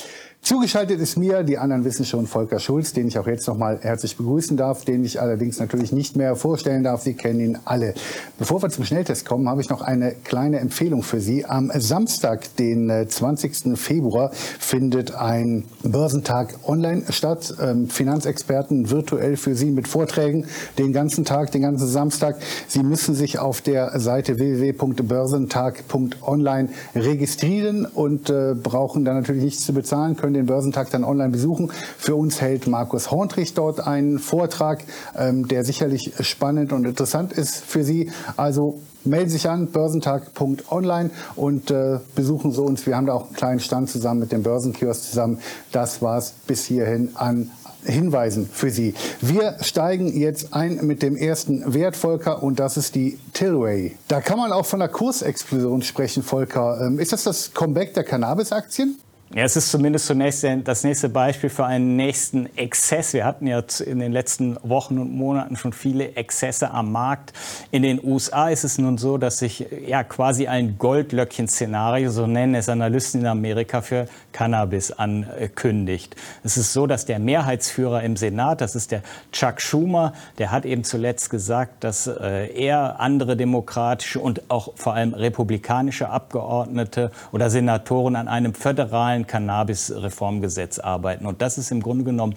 Zugeschaltet 0.46 1.00
ist 1.00 1.18
mir, 1.18 1.42
die 1.42 1.58
anderen 1.58 1.86
wissen 1.86 2.06
schon, 2.06 2.28
Volker 2.28 2.60
Schulz, 2.60 2.94
den 2.94 3.08
ich 3.08 3.18
auch 3.18 3.26
jetzt 3.26 3.48
nochmal 3.48 3.80
herzlich 3.82 4.16
begrüßen 4.16 4.56
darf, 4.56 4.86
den 4.86 5.04
ich 5.04 5.20
allerdings 5.20 5.58
natürlich 5.58 5.92
nicht 5.92 6.16
mehr 6.16 6.36
vorstellen 6.36 6.84
darf. 6.84 7.02
Sie 7.02 7.16
kennen 7.16 7.40
ihn 7.40 7.58
alle. 7.66 7.96
Bevor 8.38 8.62
wir 8.62 8.70
zum 8.70 8.86
Schnelltest 8.86 9.26
kommen, 9.26 9.50
habe 9.50 9.62
ich 9.62 9.70
noch 9.70 9.82
eine 9.82 10.12
kleine 10.12 10.60
Empfehlung 10.60 11.02
für 11.02 11.20
Sie. 11.20 11.46
Am 11.46 11.72
Samstag, 11.74 12.56
den 12.58 13.08
20. 13.10 13.66
Äh, 13.66 13.76
Februar, 13.76 14.30
findet 14.60 15.16
ein 15.16 15.64
Börsentag 15.82 16.60
online 16.68 17.06
statt. 17.10 17.56
Ähm, 17.60 17.90
Finanzexperten 17.90 18.92
virtuell 18.92 19.38
für 19.38 19.56
Sie 19.56 19.72
mit 19.72 19.88
Vorträgen 19.88 20.46
den 20.78 20.94
ganzen 20.94 21.26
Tag, 21.26 21.54
den 21.54 21.64
ganzen 21.64 21.88
Samstag. 21.88 22.38
Sie 22.68 22.84
müssen 22.84 23.16
sich 23.16 23.40
auf 23.40 23.62
der 23.62 24.00
Seite 24.00 24.38
www.börsentag.online 24.38 26.70
registrieren 26.94 27.88
und 27.88 28.30
äh, 28.30 28.54
brauchen 28.54 29.06
dann 29.06 29.16
natürlich 29.16 29.44
nichts 29.44 29.66
zu 29.66 29.74
bezahlen, 29.74 30.16
können 30.16 30.35
den 30.36 30.46
Börsentag 30.46 30.90
dann 30.92 31.04
online 31.04 31.30
besuchen. 31.30 31.72
Für 31.98 32.16
uns 32.16 32.42
hält 32.42 32.68
Markus 32.68 33.12
Horntrich 33.12 33.54
dort 33.54 33.86
einen 33.86 34.20
Vortrag, 34.20 34.84
ähm, 35.16 35.48
der 35.48 35.64
sicherlich 35.64 36.14
spannend 36.22 36.72
und 36.74 36.86
interessant 36.86 37.34
ist 37.34 37.64
für 37.64 37.84
Sie. 37.84 38.12
Also 38.38 38.82
melden 39.06 39.30
Sie 39.30 39.38
sich 39.38 39.50
an, 39.50 39.68
börsentag.online 39.68 41.12
und 41.36 41.72
äh, 41.72 42.00
besuchen 42.16 42.52
Sie 42.52 42.62
uns. 42.62 42.86
Wir 42.86 42.96
haben 42.96 43.06
da 43.06 43.14
auch 43.14 43.26
einen 43.28 43.36
kleinen 43.36 43.60
Stand 43.60 43.90
zusammen 43.90 44.20
mit 44.20 44.32
dem 44.32 44.44
Börsenkiosk 44.44 45.04
zusammen. 45.04 45.40
Das 45.72 46.02
war 46.02 46.18
es 46.18 46.34
bis 46.48 46.66
hierhin 46.66 47.12
an 47.16 47.52
Hinweisen 47.86 48.50
für 48.52 48.72
Sie. 48.72 48.94
Wir 49.22 49.58
steigen 49.62 50.08
jetzt 50.20 50.54
ein 50.54 50.86
mit 50.86 51.04
dem 51.04 51.16
ersten 51.16 51.74
Wert, 51.74 51.96
Volker, 51.96 52.42
und 52.42 52.60
das 52.60 52.78
ist 52.78 52.96
die 52.96 53.20
Tilray. 53.34 53.96
Da 54.08 54.22
kann 54.22 54.38
man 54.38 54.52
auch 54.52 54.66
von 54.66 54.82
einer 54.82 54.92
Kursexplosion 54.92 55.82
sprechen, 55.84 56.24
Volker. 56.24 56.82
Ähm, 56.82 57.00
ist 57.00 57.14
das 57.14 57.24
das 57.24 57.54
Comeback 57.54 57.94
der 57.94 58.04
Cannabis-Aktien? 58.04 58.98
Ja, 59.36 59.44
es 59.44 59.58
ist 59.58 59.70
zumindest 59.70 60.06
zunächst 60.06 60.48
das 60.64 60.86
nächste 60.86 61.10
Beispiel 61.10 61.50
für 61.50 61.66
einen 61.66 61.98
nächsten 61.98 62.46
Exzess. 62.56 63.12
Wir 63.12 63.26
hatten 63.26 63.48
ja 63.48 63.62
in 63.86 64.00
den 64.00 64.14
letzten 64.14 64.56
Wochen 64.64 64.98
und 64.98 65.14
Monaten 65.14 65.58
schon 65.58 65.74
viele 65.74 66.16
Exzesse 66.16 66.72
am 66.72 66.94
Markt. 66.94 67.34
In 67.70 67.84
den 67.84 68.02
USA 68.02 68.48
ist 68.48 68.64
es 68.64 68.78
nun 68.78 68.98
so, 68.98 69.18
dass 69.18 69.40
sich 69.40 69.66
ja 69.86 70.06
quasi 70.06 70.48
ein 70.48 70.78
Goldlöckchen-Szenario, 70.78 72.12
so 72.12 72.28
nennen 72.28 72.56
es 72.56 72.70
Analysten 72.70 73.20
in 73.20 73.28
Amerika, 73.28 73.82
für 73.82 74.08
Cannabis 74.32 74.94
ankündigt. 74.94 76.16
Es 76.46 76.56
ist 76.56 76.72
so, 76.72 76.88
dass 76.88 77.04
der 77.04 77.20
Mehrheitsführer 77.20 78.04
im 78.04 78.16
Senat, 78.16 78.62
das 78.62 78.74
ist 78.74 78.92
der 78.92 79.02
Chuck 79.34 79.60
Schumer, 79.60 80.14
der 80.38 80.52
hat 80.52 80.64
eben 80.64 80.86
zuletzt 80.86 81.30
gesagt, 81.30 81.84
dass 81.84 82.08
äh, 82.08 82.54
er 82.56 83.02
andere 83.02 83.36
demokratische 83.36 84.22
und 84.22 84.50
auch 84.50 84.72
vor 84.78 84.94
allem 84.94 85.14
republikanische 85.14 86.10
Abgeordnete 86.10 87.12
oder 87.34 87.50
Senatoren 87.50 88.16
an 88.16 88.30
einem 88.30 88.54
föderalen 88.54 89.25
Cannabis-Reformgesetz 89.26 90.80
arbeiten. 90.80 91.26
Und 91.26 91.42
das 91.42 91.58
ist 91.58 91.72
im 91.72 91.82
Grunde 91.82 92.06
genommen 92.06 92.36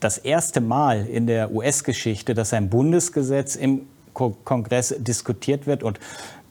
das 0.00 0.18
erste 0.18 0.60
Mal 0.60 1.06
in 1.06 1.26
der 1.26 1.52
US-Geschichte, 1.52 2.34
dass 2.34 2.52
ein 2.52 2.68
Bundesgesetz 2.68 3.54
im 3.54 3.82
Kongress 4.14 4.94
diskutiert 4.98 5.66
wird 5.66 5.82
und 5.82 5.98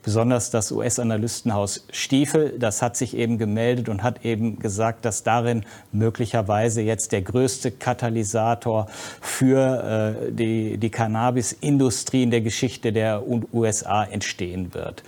besonders 0.04 0.50
das 0.50 0.72
US-Analystenhaus 0.72 1.86
Stiefel, 1.92 2.58
das 2.58 2.82
hat 2.82 2.98
sich 2.98 3.16
eben 3.16 3.38
gemeldet 3.38 3.90
und 3.90 4.04
hat 4.04 4.26
eben 4.26 4.60
gesagt, 4.60 5.06
dass 5.06 5.24
darin 5.24 5.64
möglicherweise 5.92 6.82
jetzt 6.82 7.12
der 7.12 7.22
größte 7.22 7.72
Katalysator 7.72 8.88
für 9.22 10.18
äh, 10.28 10.32
die, 10.32 10.78
die 10.78 10.90
Cannabis-Industrie 10.90 12.24
in 12.24 12.32
der 12.32 12.42
Geschichte 12.42 12.92
der 12.92 13.24
USA 13.54 14.04
entstehen 14.04 14.74
wird. 14.74 15.04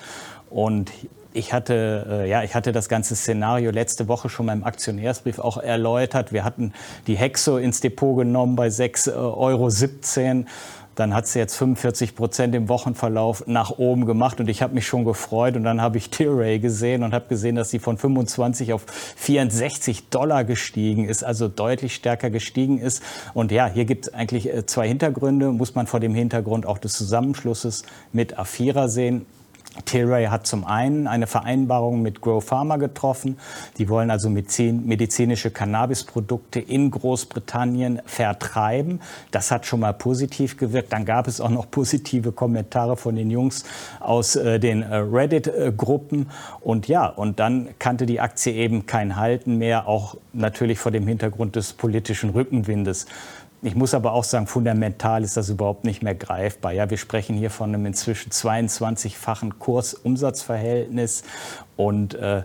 Und 0.50 0.92
ich 1.34 1.54
hatte, 1.54 2.06
äh, 2.10 2.30
ja, 2.30 2.44
ich 2.44 2.56
hatte 2.56 2.72
das 2.72 2.90
ganze 2.90 3.16
Szenario 3.16 3.72
letzte 3.72 4.08
Woche 4.08 4.30
schon 4.30 4.46
mal 4.46 4.54
im 4.54 4.64
Aktionärsbrief 4.64 5.40
auch 5.40 5.58
erläutert. 5.58 6.32
Wir 6.32 6.44
hatten 6.44 6.74
die 7.08 7.16
Hexo 7.16 7.58
ins 7.58 7.82
Depot 7.82 8.18
genommen 8.18 8.56
bei 8.56 8.68
6,17 8.68 9.16
Euro 9.16 9.70
dann 10.96 11.14
hat 11.14 11.28
sie 11.28 11.40
jetzt 11.40 11.56
45 11.56 12.16
Prozent 12.16 12.54
im 12.54 12.70
Wochenverlauf 12.70 13.48
nach 13.48 13.72
oben 13.72 14.06
gemacht 14.06 14.40
und 14.40 14.48
ich 14.48 14.62
habe 14.62 14.76
mich 14.76 14.86
schon 14.86 15.06
gefreut 15.06 15.56
und 15.56 15.64
dann 15.64 15.82
habe 15.82 15.98
ich 15.98 16.10
Tilray 16.10 16.60
gesehen 16.60 17.04
und 17.04 17.14
habe 17.14 17.26
gesehen, 17.30 17.56
dass 17.56 17.72
sie 17.72 17.80
von 17.80 17.98
25 17.98 18.74
auf 18.74 18.86
64 19.16 20.10
Dollar 20.10 20.44
gestiegen 20.44 21.06
ist, 21.06 21.24
also 21.24 21.48
deutlich 21.48 21.96
stärker 21.96 22.30
gestiegen 22.30 22.80
ist. 22.80 23.02
Und 23.34 23.52
ja, 23.52 23.68
hier 23.68 23.86
gibt 23.86 24.08
es 24.08 24.14
eigentlich 24.14 24.54
äh, 24.54 24.66
zwei 24.66 24.88
Hintergründe, 24.88 25.52
muss 25.52 25.74
man 25.74 25.88
vor 25.88 26.00
dem 26.00 26.14
Hintergrund 26.14 26.66
auch 26.66 26.78
des 26.78 26.94
Zusammenschlusses 26.94 27.84
mit 28.12 28.38
Afira 28.38 28.88
sehen. 28.88 29.26
Tilray 29.86 30.28
hat 30.28 30.46
zum 30.46 30.66
einen 30.66 31.08
eine 31.08 31.28
Vereinbarung 31.28 32.02
mit 32.02 32.22
Grow 32.22 32.44
Pharma 32.44 32.78
getroffen. 32.78 33.38
Die 33.78 33.90
wollen 33.90 34.12
also 34.12 34.30
medizinische 34.30 35.52
Cannabisprodukte 35.52 36.60
in 36.60 36.92
Großbritannien 36.92 38.02
vertreiben. 38.06 39.02
Das 39.32 39.52
hat 39.52 39.66
schon 39.66 39.80
mal 39.80 39.94
positiv 39.94 40.58
gewirkt. 40.58 40.94
Dann 40.94 41.06
gab 41.06 41.28
es 41.28 41.42
auch 41.42 41.50
noch 41.50 41.70
positive 41.70 42.32
Kommentare 42.32 42.98
von 42.98 43.16
den 43.16 43.32
Jungs 43.32 43.66
aus 44.00 44.36
äh, 44.36 44.60
den 44.60 44.84
äh, 44.84 44.96
Reddit-Gruppen. 44.96 46.30
Und 46.62 46.88
ja, 46.88 47.08
und 47.08 47.40
dann 47.40 47.70
kannte 47.80 48.06
die 48.06 48.20
Aktie 48.20 48.54
eben 48.54 48.86
kein 48.86 49.16
Halten 49.16 49.58
mehr, 49.58 49.88
auch 49.88 50.18
natürlich 50.34 50.80
vor 50.80 50.92
dem 50.92 51.08
Hintergrund 51.08 51.56
des 51.56 51.74
politischen 51.74 52.32
Rückenwindes. 52.32 53.06
Ich 53.66 53.76
muss 53.76 53.94
aber 53.94 54.12
auch 54.12 54.26
sagen, 54.26 54.46
fundamental 54.46 55.24
ist 55.24 55.38
das 55.38 55.48
überhaupt 55.48 55.86
nicht 55.86 56.04
mehr 56.04 56.16
greifbar. 56.16 56.74
Ja, 56.74 56.90
wir 56.90 56.98
sprechen 56.98 57.38
hier 57.38 57.50
von 57.50 57.70
einem 57.70 57.86
inzwischen 57.86 58.30
22-fachen 58.30 59.58
Kurs-Umsatz-Verhältnis 59.58 61.24
und 61.78 62.14
äh, 62.14 62.44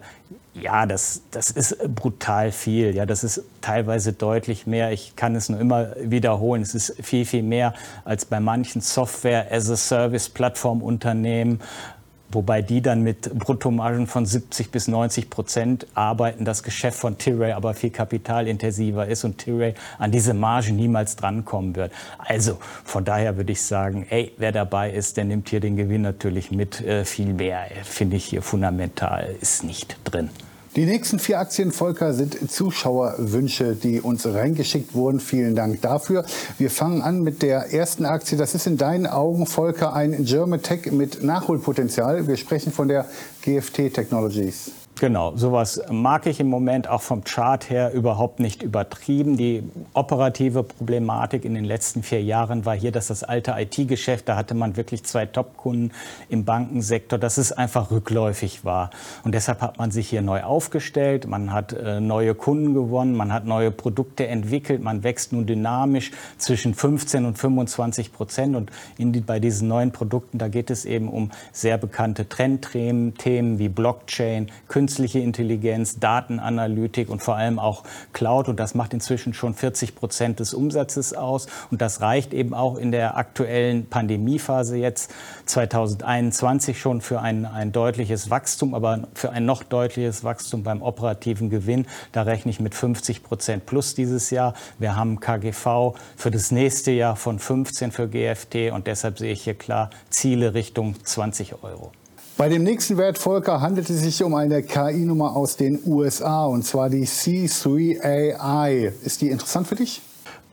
ja, 0.55 0.87
das, 0.87 1.23
das 1.33 1.51
ist 1.51 1.77
brutal 1.93 2.53
viel. 2.53 2.95
Ja, 2.95 3.05
das 3.05 3.25
ist 3.25 3.43
teilweise 3.61 4.13
deutlich 4.13 4.69
mehr. 4.69 4.93
Ich 4.93 5.17
kann 5.17 5.35
es 5.35 5.49
nur 5.49 5.59
immer 5.59 5.89
wiederholen. 6.01 6.63
Es 6.63 6.77
ist 6.77 6.95
viel, 7.03 7.25
viel 7.25 7.43
mehr 7.43 7.75
als 8.05 8.25
bei 8.25 8.39
manchen 8.39 8.81
Software-as-a-Service-Plattformunternehmen 8.81 11.59
wobei 12.31 12.63
die 12.63 12.83
dann 12.83 13.03
mit 13.03 13.39
Bruttomargen 13.39 14.07
von 14.07 14.27
70 14.27 14.71
bis 14.71 14.89
90 14.89 15.31
Prozent 15.31 15.87
arbeiten, 15.95 16.45
das 16.45 16.63
Geschäft 16.63 16.99
von 16.99 17.19
Tilray 17.19 17.53
aber 17.53 17.75
viel 17.75 17.91
kapitalintensiver 17.91 19.07
ist 19.07 19.25
und 19.25 19.39
Tilray 19.39 19.75
an 19.99 20.11
diese 20.11 20.35
Margen 20.35 20.77
niemals 20.77 21.17
drankommen 21.17 21.77
wird. 21.77 21.93
Also 22.19 22.59
von 22.85 23.05
daher 23.05 23.37
würde 23.37 23.53
ich 23.53 23.63
sagen, 23.63 24.07
ey, 24.11 24.33
wer 24.37 24.53
dabei 24.53 24.91
ist, 24.91 25.17
der 25.17 25.25
nimmt 25.25 25.49
hier 25.49 25.61
den 25.61 25.77
Gewinn 25.77 26.03
natürlich 26.03 26.51
mit. 26.51 26.81
Äh, 26.81 27.05
viel 27.05 27.35
mehr 27.35 27.67
finde 27.83 28.17
ich 28.17 28.27
hier 28.27 28.43
fundamental 28.43 29.35
ist 29.41 29.65
nicht 29.65 29.97
drin. 30.05 30.31
Die 30.77 30.85
nächsten 30.85 31.19
vier 31.19 31.41
Aktien, 31.41 31.73
Volker, 31.73 32.13
sind 32.13 32.51
Zuschauerwünsche, 32.51 33.75
die 33.75 34.01
uns 34.01 34.27
reingeschickt 34.27 34.95
wurden. 34.95 35.19
Vielen 35.19 35.55
Dank 35.55 35.81
dafür. 35.81 36.25
Wir 36.59 36.71
fangen 36.71 37.03
an 37.03 37.23
mit 37.23 37.43
der 37.43 37.73
ersten 37.73 38.05
Aktie. 38.05 38.37
Das 38.37 38.55
ist 38.55 38.67
in 38.67 38.77
deinen 38.77 39.07
Augen, 39.07 39.47
Volker, 39.47 39.95
ein 39.95 40.25
German 40.25 40.63
Tech 40.63 40.93
mit 40.93 41.23
Nachholpotenzial. 41.23 42.29
Wir 42.29 42.37
sprechen 42.37 42.71
von 42.71 42.89
der 42.89 43.07
GFT 43.43 43.93
Technologies. 43.95 44.71
Genau, 45.01 45.37
sowas 45.37 45.81
mag 45.93 46.27
ich 46.27 46.41
im 46.41 46.49
Moment 46.49 46.89
auch 46.89 47.03
vom 47.03 47.23
Chart 47.23 47.71
her 47.71 47.93
überhaupt 47.93 48.41
nicht 48.41 48.65
übertrieben. 48.65 49.37
Die 49.37 49.63
operative 49.95 50.65
Problematik 50.65 51.45
in 51.45 51.55
den 51.55 51.65
letzten 51.65 52.03
vier 52.03 52.21
Jahren 52.21 52.65
war 52.65 52.75
hier, 52.75 52.91
dass 52.91 53.07
das 53.07 53.23
alte 53.23 53.55
IT-Geschäft, 53.57 54.29
da 54.29 54.35
hatte 54.35 54.55
man 54.55 54.77
wirklich 54.77 55.05
zwei 55.05 55.25
Top-Kunden 55.25 55.93
im 56.29 56.45
Bankensektor, 56.45 57.17
dass 57.17 57.39
es 57.39 57.53
einfach 57.53 57.93
rückläufig 57.93 58.65
war. 58.65 58.91
Und 59.23 59.37
deshalb 59.37 59.61
hat 59.61 59.79
man 59.79 59.93
sich 59.93 60.09
hier 60.09 60.21
neu 60.21 60.43
aufgestellt, 60.43 61.29
man 61.29 61.53
hat 61.53 61.75
äh, 61.75 62.01
neue 62.01 62.35
Kunden 62.35 62.75
gewonnen, 62.75 63.17
man 63.17 63.33
hat 63.33 63.45
neue 63.45 63.71
Produkte 63.71 64.27
entwickelt, 64.27 64.83
man 64.83 65.05
wächst 65.05 65.33
nun 65.33 65.47
dynamisch 65.47 66.11
zwischen 66.39 66.75
15 66.75 67.25
und 67.25 67.39
25 67.39 68.13
Prozent. 68.13 68.57
Und 68.57 68.73
die, 68.99 69.21
bei 69.21 69.39
diesen 69.39 69.69
neuen 69.69 69.93
Produkten, 69.93 70.39
da 70.39 70.49
geht 70.49 70.71
es 70.71 70.85
eben 70.85 71.09
um 71.09 71.31
sehr 71.53 71.79
bekannte 71.79 72.29
Trendthemen, 72.29 73.15
Themen 73.15 73.61
wie 73.61 73.69
Blockchain, 73.69 74.49
Künstliche 74.67 74.88
künstliche 74.89 75.19
Intelligenz, 75.19 75.99
Datenanalytik 75.99 77.11
und 77.11 77.23
vor 77.23 77.37
allem 77.37 77.59
auch 77.59 77.85
Cloud. 78.15 78.49
Und 78.49 78.59
das 78.59 78.75
macht 78.75 78.95
inzwischen 78.95 79.35
schon 79.35 79.53
40 79.53 79.95
Prozent 79.95 80.41
des 80.41 80.55
Umsatzes 80.55 81.13
aus. 81.13 81.47
Und 81.71 81.83
das 81.83 82.01
reicht 82.01 82.33
eben 82.33 82.55
auch 82.55 82.79
in 82.79 82.91
der 82.91 83.19
aktuellen 83.19 83.85
Pandemiephase 83.85 84.79
jetzt 84.79 85.13
2021 85.45 86.81
schon 86.81 87.03
für 87.03 87.21
ein, 87.21 87.45
ein 87.45 87.71
deutliches 87.71 88.31
Wachstum, 88.31 88.73
aber 88.73 89.09
für 89.13 89.29
ein 89.29 89.45
noch 89.45 89.63
deutliches 89.63 90.25
Wachstum 90.25 90.63
beim 90.63 90.81
operativen 90.81 91.51
Gewinn. 91.51 91.87
Da 92.13 92.23
rechne 92.23 92.51
ich 92.51 92.59
mit 92.59 92.75
50 92.75 93.23
Prozent 93.23 93.67
plus 93.67 93.95
dieses 93.95 94.31
Jahr. 94.31 94.55
Wir 94.79 94.97
haben 94.97 95.21
KGV 95.21 95.97
für 96.17 96.31
das 96.31 96.51
nächste 96.51 96.93
Jahr 96.93 97.17
von 97.17 97.39
15 97.39 97.93
für 97.93 98.09
GFT 98.09 98.73
und 98.73 98.87
deshalb 98.87 99.19
sehe 99.19 99.33
ich 99.33 99.43
hier 99.43 99.53
klar 99.55 99.91
Ziele 100.09 100.55
Richtung 100.55 100.95
20 101.05 101.63
Euro. 101.63 101.93
Bei 102.39 102.49
dem 102.49 102.63
nächsten 102.63 102.97
Wert, 102.99 103.19
Volker, 103.19 103.61
handelt 103.61 103.91
es 103.91 104.01
sich 104.01 104.23
um 104.23 104.33
eine 104.37 104.63
KI-Nummer 104.63 105.35
aus 105.35 105.57
den 105.57 105.81
USA 105.85 106.47
und 106.47 106.65
zwar 106.65 106.89
die 106.89 107.05
C3AI. 107.05 108.93
Ist 109.03 109.23
die 109.23 109.31
interessant 109.31 109.67
für 109.67 109.75
dich? 109.75 110.03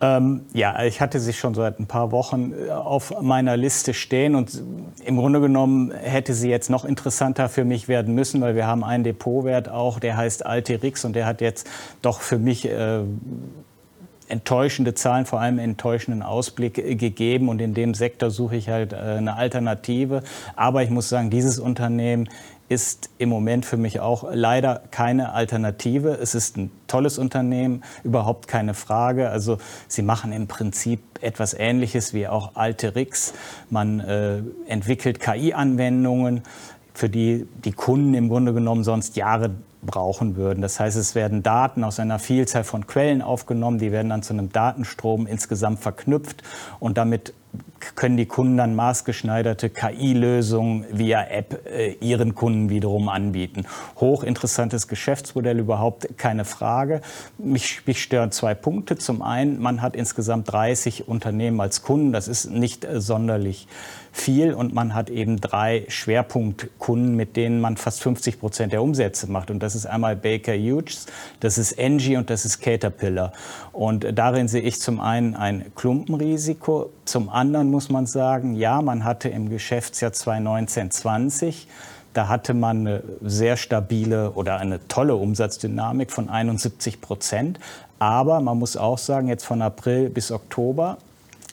Ähm, 0.02 0.42
ja, 0.52 0.84
ich 0.84 1.00
hatte 1.00 1.20
sie 1.20 1.32
schon 1.32 1.54
seit 1.54 1.80
ein 1.80 1.86
paar 1.86 2.12
Wochen 2.12 2.54
äh, 2.54 2.72
auf 2.72 3.22
meiner 3.22 3.56
Liste 3.56 3.94
stehen 3.94 4.34
und 4.34 4.64
im 5.06 5.16
Grunde 5.18 5.40
genommen 5.40 5.92
hätte 5.92 6.34
sie 6.34 6.50
jetzt 6.50 6.72
noch 6.72 6.86
interessanter 6.86 7.50
für 7.50 7.66
mich 7.66 7.88
werden 7.88 8.16
müssen, 8.16 8.42
weil 8.42 8.56
wir 8.56 8.66
haben 8.66 8.84
einen 8.84 9.04
Depotwert 9.04 9.70
auch, 9.70 10.00
der 10.00 10.18
heißt 10.18 10.44
Alterix 10.44 11.06
und 11.06 11.14
der 11.14 11.28
hat 11.28 11.40
jetzt 11.40 11.68
doch 12.02 12.22
für 12.22 12.40
mich 12.40 12.66
äh, 12.68 13.02
enttäuschende 14.28 14.94
Zahlen, 14.94 15.26
vor 15.26 15.40
allem 15.40 15.60
enttäuschenden 15.60 16.24
Ausblick 16.24 16.78
äh, 16.78 16.96
gegeben. 16.96 17.50
Und 17.50 17.62
in 17.62 17.74
dem 17.74 17.94
Sektor 17.94 18.32
suche 18.32 18.56
ich 18.56 18.70
halt 18.70 18.94
äh, 18.94 18.96
eine 18.96 19.36
Alternative. 19.36 20.24
Aber 20.56 20.84
ich 20.84 20.90
muss 20.90 21.10
sagen, 21.10 21.30
dieses 21.30 21.60
Unternehmen 21.60 22.30
ist 22.68 23.12
im 23.20 23.30
Moment 23.30 23.66
für 23.66 23.78
mich 23.78 24.00
auch 24.00 24.26
leider 24.32 24.82
keine 24.90 25.34
Alternative. 25.34 26.18
Es 26.20 26.34
ist 26.34 26.58
ein 26.58 26.72
tolles 26.88 27.20
Unternehmen, 27.20 27.84
überhaupt 28.04 28.48
keine 28.48 28.74
Frage. 28.74 29.30
Also 29.30 29.60
sie 29.88 30.02
machen 30.02 30.32
im 30.32 30.48
Prinzip 30.48 31.02
etwas 31.22 31.54
Ähnliches 31.54 32.14
wie 32.14 32.28
auch 32.28 32.56
Alterix. 32.56 33.34
Man 33.70 34.00
äh, 34.00 34.42
entwickelt 34.68 35.20
KI-Anwendungen, 35.20 36.42
für 36.94 37.10
die 37.10 37.46
die 37.64 37.74
Kunden 37.74 38.14
im 38.16 38.30
Grunde 38.30 38.54
genommen 38.54 38.84
sonst 38.84 39.16
Jahre 39.16 39.52
brauchen 39.86 40.36
würden. 40.36 40.62
Das 40.62 40.80
heißt, 40.80 40.98
es 40.98 41.16
werden 41.16 41.44
Daten 41.44 41.84
aus 41.84 42.00
einer 42.00 42.20
Vielzahl 42.20 42.64
von 42.64 42.88
Quellen 42.88 43.22
aufgenommen, 43.22 43.78
die 43.78 43.92
werden 43.92 44.10
dann 44.10 44.24
zu 44.24 44.34
einem 44.34 44.52
Datenstrom 44.52 45.28
insgesamt 45.28 45.80
verknüpft 45.80 46.44
und 46.80 46.98
damit 46.98 47.34
können 47.96 48.18
die 48.18 48.26
Kunden 48.26 48.58
dann 48.58 48.76
maßgeschneiderte 48.76 49.70
KI-Lösungen 49.70 50.86
via 50.92 51.24
App 51.24 51.66
äh, 51.68 51.94
ihren 52.02 52.36
Kunden 52.36 52.70
wiederum 52.70 53.10
anbieten. 53.10 53.66
Hochinteressantes 54.00 54.88
Geschäftsmodell, 54.88 55.60
überhaupt 55.60 56.18
keine 56.18 56.46
Frage. 56.46 57.02
Mich, 57.38 57.86
mich 57.86 58.02
stören 58.02 58.32
zwei 58.32 58.56
Punkte. 58.56 58.98
Zum 58.98 59.22
einen, 59.22 59.62
man 59.62 59.82
hat 59.82 59.96
insgesamt 59.96 60.52
30 60.52 61.08
Unternehmen 61.08 61.62
als 61.62 61.84
Kunden. 61.84 62.12
Das 62.12 62.28
ist 62.28 62.50
nicht 62.50 62.86
äh, 62.86 63.00
sonderlich 63.00 63.68
viel 64.16 64.54
und 64.54 64.74
man 64.74 64.96
hat 64.96 65.10
eben 65.10 65.42
drei 65.42 65.86
Schwerpunktkunden, 65.90 67.16
mit 67.16 67.36
denen 67.36 67.60
man 67.60 67.76
fast 67.76 68.02
50 68.02 68.40
Prozent 68.40 68.72
der 68.72 68.82
Umsätze 68.82 69.30
macht. 69.30 69.52
Und 69.52 69.60
das 69.60 69.76
ist 69.76 69.86
einmal 69.86 70.16
Baker 70.16 70.54
Hughes, 70.54 71.06
das 71.42 71.58
ist 71.58 71.74
Engie 71.74 72.16
und 72.16 72.30
das 72.30 72.46
ist 72.46 72.62
Caterpillar. 72.62 73.34
Und 73.74 74.08
darin 74.14 74.48
sehe 74.48 74.62
ich 74.62 74.80
zum 74.80 75.02
einen 75.02 75.36
ein 75.36 75.66
Klumpenrisiko, 75.76 76.92
zum 77.04 77.30
anderen 77.30 77.70
muss 77.70 77.90
man 77.90 78.06
sagen, 78.06 78.56
ja, 78.56 78.82
man 78.82 79.04
hatte 79.04 79.30
im 79.30 79.50
Geschäftsjahr 79.50 80.12
2019-20 80.12 81.68
da 82.14 82.30
hatte 82.30 82.54
man 82.54 82.88
eine 82.88 83.04
sehr 83.22 83.58
stabile 83.58 84.32
oder 84.32 84.56
eine 84.56 84.88
tolle 84.88 85.18
Umsatzdynamik 85.18 86.12
von 86.12 86.30
71 86.30 87.02
Prozent. 87.02 87.60
Aber 88.00 88.40
man 88.40 88.58
muss 88.58 88.78
auch 88.78 88.98
sagen, 88.98 89.28
jetzt 89.28 89.46
von 89.46 89.62
April 89.62 90.10
bis 90.10 90.32
Oktober 90.32 90.98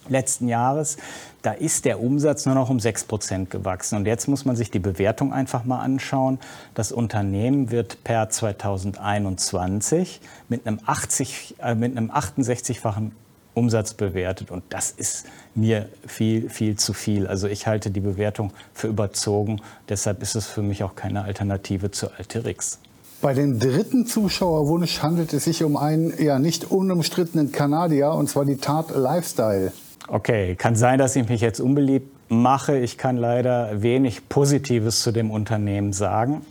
letzten 0.09 0.49
Jahres, 0.49 0.97
da 1.43 1.53
ist 1.53 1.85
der 1.85 2.01
Umsatz 2.01 2.47
nur 2.47 2.55
noch 2.55 2.71
um 2.71 2.81
6 2.81 3.05
Prozent 3.05 3.51
gewachsen. 3.51 3.97
Und 3.97 4.07
jetzt 4.07 4.29
muss 4.29 4.45
man 4.45 4.57
sich 4.57 4.71
die 4.71 4.79
Bewertung 4.79 5.33
einfach 5.33 5.65
mal 5.65 5.81
anschauen. 5.81 6.39
Das 6.75 6.93
Unternehmen 6.93 7.71
wird 7.71 8.05
per 8.05 8.29
2021 8.29 10.21
mit 10.49 10.67
einem, 10.67 10.81
80, 10.87 11.57
äh, 11.61 11.75
mit 11.75 11.97
einem 11.97 12.11
68-fachen 12.11 13.13
Umsatz 13.55 13.95
bewertet. 13.95 14.51
Und 14.51 14.63
das 14.71 14.91
ist 14.91 15.27
mir 15.55 15.89
viel, 16.07 16.49
viel 16.49 16.77
zu 16.77 16.93
viel. 16.93 17.27
Also 17.27 17.49
ich 17.49 17.67
halte 17.67 17.91
die 17.91 18.01
Bewertung 18.01 18.53
für 18.73 18.89
überzogen. 18.89 19.61
Deshalb 19.89 20.23
ist 20.23 20.35
es 20.35 20.47
für 20.47 20.63
mich 20.63 20.85
auch 20.85 20.95
keine 20.95 21.25
Alternative 21.25 21.91
zu 21.91 22.11
Alterix. 22.17 22.79
Bei 23.21 23.35
dem 23.35 23.61
dritten 23.61 24.07
Zuschauerwunsch 24.07 25.01
handelt 25.01 25.33
es 25.33 25.45
sich 25.45 25.63
um 25.63 25.77
einen 25.77 26.13
ja 26.21 26.41
nicht 26.41 26.73
unumstrittenen 26.73 27.53
Kanadier, 27.53 28.11
und 28.13 28.29
zwar 28.29 28.45
die 28.45 28.57
Tat 28.57 28.91
Lifestyle. 28.91 29.73
Okay, 30.13 30.57
kann 30.57 30.77
sein, 30.77 30.99
dass 30.99 31.17
ich 31.17 31.27
mich 31.31 31.41
jetzt 31.41 31.59
unbeliebt 31.59 32.07
mache. 32.29 32.77
Ich 32.77 32.99
kann 32.99 33.17
leider 33.17 33.81
wenig 33.81 34.29
Positives 34.29 35.01
zu 35.01 35.11
dem 35.11 35.31
Unternehmen 35.31 35.95
sagen. 35.95 36.43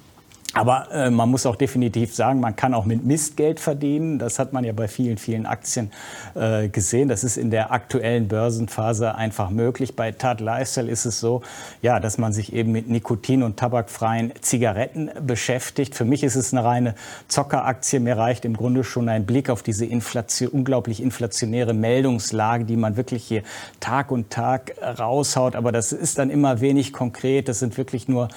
Aber 0.53 0.91
äh, 0.91 1.09
man 1.09 1.29
muss 1.29 1.45
auch 1.45 1.55
definitiv 1.55 2.13
sagen, 2.13 2.41
man 2.41 2.57
kann 2.57 2.73
auch 2.73 2.83
mit 2.83 3.05
Mistgeld 3.05 3.61
verdienen. 3.61 4.19
Das 4.19 4.37
hat 4.37 4.51
man 4.51 4.65
ja 4.65 4.73
bei 4.73 4.89
vielen, 4.89 5.17
vielen 5.17 5.45
Aktien 5.45 5.91
äh, 6.35 6.67
gesehen. 6.67 7.07
Das 7.07 7.23
ist 7.23 7.37
in 7.37 7.51
der 7.51 7.71
aktuellen 7.71 8.27
Börsenphase 8.27 9.15
einfach 9.15 9.49
möglich. 9.49 9.95
Bei 9.95 10.11
Tat 10.11 10.41
Lifestyle 10.41 10.91
ist 10.91 11.05
es 11.05 11.21
so, 11.21 11.41
ja, 11.81 12.01
dass 12.01 12.17
man 12.17 12.33
sich 12.33 12.51
eben 12.51 12.73
mit 12.73 12.89
Nikotin- 12.89 13.43
und 13.43 13.55
tabakfreien 13.55 14.33
Zigaretten 14.41 15.09
beschäftigt. 15.25 15.95
Für 15.95 16.03
mich 16.03 16.21
ist 16.21 16.35
es 16.35 16.53
eine 16.53 16.65
reine 16.65 16.95
Zockeraktie. 17.29 18.01
Mir 18.01 18.17
reicht 18.17 18.43
im 18.43 18.57
Grunde 18.57 18.83
schon 18.83 19.07
ein 19.07 19.25
Blick 19.25 19.49
auf 19.49 19.63
diese 19.63 19.85
Inflation, 19.85 20.49
unglaublich 20.49 21.01
inflationäre 21.01 21.73
Meldungslage, 21.73 22.65
die 22.65 22.75
man 22.75 22.97
wirklich 22.97 23.23
hier 23.23 23.43
Tag 23.79 24.11
und 24.11 24.29
Tag 24.29 24.73
raushaut. 24.99 25.55
Aber 25.55 25.71
das 25.71 25.93
ist 25.93 26.17
dann 26.17 26.29
immer 26.29 26.59
wenig 26.59 26.91
konkret. 26.91 27.47
Das 27.47 27.59
sind 27.59 27.77
wirklich 27.77 28.09
nur 28.09 28.27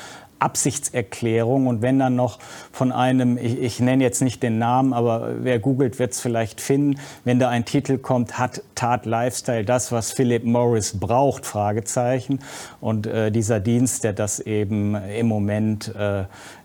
Absichtserklärung. 0.45 1.67
Und 1.67 1.83
wenn 1.83 1.99
dann 1.99 2.15
noch 2.15 2.39
von 2.71 2.93
einem, 2.93 3.39
ich, 3.39 3.61
ich 3.61 3.81
nenne 3.81 4.05
jetzt 4.05 4.23
nicht 4.23 4.43
den 4.43 4.59
Namen, 4.59 4.93
aber 4.93 5.33
wer 5.41 5.59
googelt, 5.59 5.99
wird 5.99 6.13
es 6.13 6.21
vielleicht 6.21 6.61
finden, 6.61 7.01
wenn 7.25 7.39
da 7.39 7.49
ein 7.49 7.65
Titel 7.65 7.99
kommt, 7.99 8.39
hat 8.39 8.63
Tat 8.75 9.07
Lifestyle 9.07 9.65
das, 9.65 9.91
was 9.91 10.13
Philip 10.13 10.45
Morris 10.45 10.99
braucht, 10.99 11.47
Fragezeichen. 11.47 12.41
Und 12.81 13.07
äh, 13.07 13.31
dieser 13.31 13.61
Dienst, 13.61 14.05
der 14.05 14.13
das 14.13 14.41
eben 14.41 14.95
im 14.95 15.27
Moment 15.27 15.95
äh, 15.95 16.25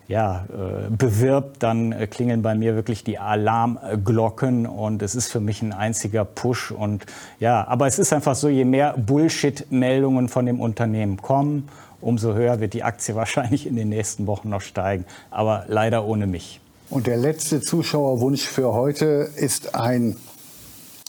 ja, 0.09 0.45
äh, 0.49 0.89
bewirbt, 0.89 1.61
dann 1.61 1.91
äh, 1.91 2.07
klingeln 2.07 2.41
bei 2.41 2.55
mir 2.55 2.75
wirklich 2.75 3.03
die 3.03 3.19
Alarmglocken. 3.19 4.65
Und 4.65 5.03
es 5.03 5.13
ist 5.13 5.31
für 5.31 5.39
mich 5.39 5.61
ein 5.61 5.71
einziger 5.71 6.25
Push. 6.25 6.71
Und 6.71 7.05
ja, 7.39 7.65
aber 7.67 7.85
es 7.85 7.99
ist 7.99 8.11
einfach 8.11 8.33
so, 8.33 8.49
je 8.49 8.65
mehr 8.65 8.95
Bullshit-Meldungen 8.97 10.27
von 10.27 10.47
dem 10.47 10.59
Unternehmen 10.59 11.17
kommen, 11.17 11.69
umso 12.01 12.33
höher 12.33 12.59
wird 12.59 12.73
die 12.73 12.83
Aktie 12.83 13.15
wahrscheinlich 13.15 13.67
in 13.67 13.75
den 13.75 13.89
nächsten 13.89 14.27
Wochen 14.27 14.49
noch 14.49 14.61
steigen. 14.61 15.05
Aber 15.31 15.65
leider 15.67 16.05
ohne 16.05 16.27
mich. 16.27 16.59
Und 16.89 17.05
der 17.05 17.17
letzte 17.17 17.61
Zuschauerwunsch 17.61 18.41
für 18.41 18.73
heute 18.73 19.29
ist 19.35 19.75
ein 19.75 20.17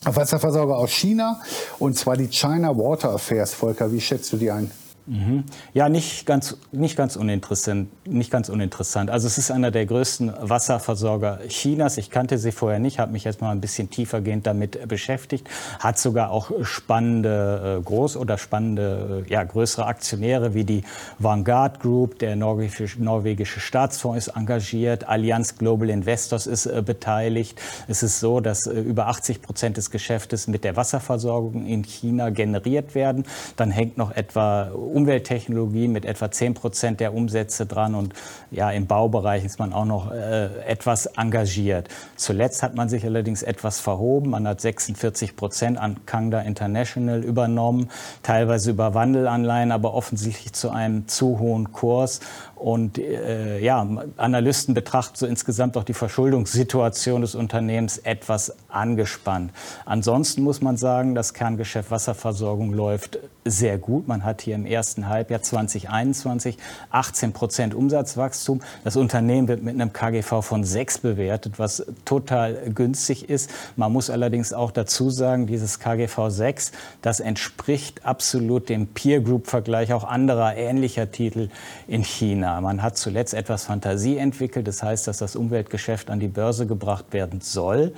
Wasserversorger 0.04 0.76
aus 0.76 0.90
China, 0.90 1.40
und 1.78 1.96
zwar 1.96 2.16
die 2.16 2.28
China 2.28 2.76
Water 2.76 3.10
Affairs. 3.10 3.54
Volker, 3.54 3.92
wie 3.92 4.00
schätzt 4.00 4.32
du 4.32 4.36
die 4.36 4.50
ein? 4.50 4.70
Mhm. 5.10 5.42
Ja, 5.74 5.88
nicht 5.88 6.24
ganz, 6.24 6.56
nicht, 6.70 6.96
ganz 6.96 7.16
uninteressant, 7.16 7.88
nicht 8.06 8.30
ganz 8.30 8.48
uninteressant. 8.48 9.10
Also 9.10 9.26
es 9.26 9.38
ist 9.38 9.50
einer 9.50 9.72
der 9.72 9.84
größten 9.84 10.32
Wasserversorger 10.40 11.40
Chinas. 11.48 11.98
Ich 11.98 12.10
kannte 12.10 12.38
sie 12.38 12.52
vorher 12.52 12.78
nicht, 12.78 13.00
habe 13.00 13.10
mich 13.10 13.24
jetzt 13.24 13.40
mal 13.40 13.50
ein 13.50 13.60
bisschen 13.60 13.90
tiefergehend 13.90 14.46
damit 14.46 14.86
beschäftigt. 14.86 15.48
Hat 15.80 15.98
sogar 15.98 16.30
auch 16.30 16.52
spannende 16.62 17.80
äh, 17.84 17.88
Groß- 17.88 18.18
oder 18.18 18.38
spannende, 18.38 19.24
äh, 19.26 19.32
ja, 19.32 19.42
größere 19.42 19.84
Aktionäre 19.84 20.54
wie 20.54 20.62
die 20.62 20.84
Vanguard 21.18 21.80
Group, 21.80 22.20
der 22.20 22.36
norwegische, 22.36 23.02
norwegische 23.02 23.58
Staatsfonds 23.58 24.28
ist 24.28 24.36
engagiert, 24.36 25.08
Allianz 25.08 25.58
Global 25.58 25.90
Investors 25.90 26.46
ist 26.46 26.66
äh, 26.66 26.82
beteiligt. 26.86 27.60
Es 27.88 28.04
ist 28.04 28.20
so, 28.20 28.38
dass 28.38 28.68
äh, 28.68 28.78
über 28.78 29.08
80 29.08 29.42
Prozent 29.42 29.76
des 29.76 29.90
Geschäftes 29.90 30.46
mit 30.46 30.62
der 30.62 30.76
Wasserversorgung 30.76 31.66
in 31.66 31.82
China 31.82 32.30
generiert 32.30 32.94
werden. 32.94 33.24
Dann 33.56 33.72
hängt 33.72 33.98
noch 33.98 34.12
etwa 34.12 34.70
Umwelttechnologie 35.00 35.88
mit 35.88 36.04
etwa 36.04 36.30
10 36.30 36.52
Prozent 36.52 37.00
der 37.00 37.14
Umsätze 37.14 37.64
dran 37.64 37.94
und 37.94 38.12
ja, 38.50 38.70
im 38.70 38.86
Baubereich 38.86 39.46
ist 39.46 39.58
man 39.58 39.72
auch 39.72 39.86
noch 39.86 40.12
äh, 40.12 40.46
etwas 40.66 41.06
engagiert. 41.06 41.88
Zuletzt 42.16 42.62
hat 42.62 42.74
man 42.74 42.90
sich 42.90 43.04
allerdings 43.04 43.42
etwas 43.42 43.80
verhoben. 43.80 44.30
Man 44.30 44.46
hat 44.46 44.60
46 44.60 45.36
Prozent 45.36 45.78
an 45.78 46.04
Kangda 46.04 46.40
International 46.40 47.24
übernommen, 47.24 47.88
teilweise 48.22 48.72
über 48.72 48.92
Wandelanleihen, 48.92 49.72
aber 49.72 49.94
offensichtlich 49.94 50.52
zu 50.52 50.68
einem 50.68 51.08
zu 51.08 51.38
hohen 51.38 51.72
Kurs. 51.72 52.20
Und 52.60 52.98
äh, 52.98 53.58
ja, 53.58 53.88
Analysten 54.18 54.74
betrachten 54.74 55.16
so 55.16 55.24
insgesamt 55.24 55.78
auch 55.78 55.84
die 55.84 55.94
Verschuldungssituation 55.94 57.22
des 57.22 57.34
Unternehmens 57.34 57.96
etwas 57.96 58.54
angespannt. 58.68 59.50
Ansonsten 59.86 60.42
muss 60.42 60.60
man 60.60 60.76
sagen, 60.76 61.14
das 61.14 61.32
Kerngeschäft 61.32 61.90
Wasserversorgung 61.90 62.74
läuft 62.74 63.18
sehr 63.46 63.78
gut. 63.78 64.06
Man 64.06 64.24
hat 64.24 64.42
hier 64.42 64.56
im 64.56 64.66
ersten 64.66 65.08
Halbjahr 65.08 65.40
2021 65.40 66.58
18 66.90 67.32
Prozent 67.32 67.74
Umsatzwachstum. 67.74 68.60
Das 68.84 68.96
Unternehmen 68.96 69.48
wird 69.48 69.62
mit 69.62 69.74
einem 69.74 69.94
KGV 69.94 70.42
von 70.42 70.62
6 70.62 70.98
bewertet, 70.98 71.58
was 71.58 71.86
total 72.04 72.54
günstig 72.74 73.30
ist. 73.30 73.50
Man 73.76 73.90
muss 73.90 74.10
allerdings 74.10 74.52
auch 74.52 74.70
dazu 74.70 75.08
sagen, 75.08 75.46
dieses 75.46 75.78
KGV 75.78 76.28
6, 76.28 76.72
das 77.00 77.20
entspricht 77.20 78.04
absolut 78.04 78.68
dem 78.68 78.88
Peer 78.88 79.22
Group 79.22 79.46
Vergleich 79.46 79.94
auch 79.94 80.04
anderer 80.04 80.56
ähnlicher 80.56 81.10
Titel 81.10 81.48
in 81.88 82.02
China. 82.04 82.49
China. 82.50 82.60
Man 82.60 82.82
hat 82.82 82.96
zuletzt 82.96 83.34
etwas 83.34 83.64
Fantasie 83.64 84.18
entwickelt. 84.18 84.66
Das 84.66 84.82
heißt, 84.82 85.06
dass 85.06 85.18
das 85.18 85.36
Umweltgeschäft 85.36 86.10
an 86.10 86.20
die 86.20 86.28
Börse 86.28 86.66
gebracht 86.66 87.12
werden 87.12 87.40
soll. 87.40 87.92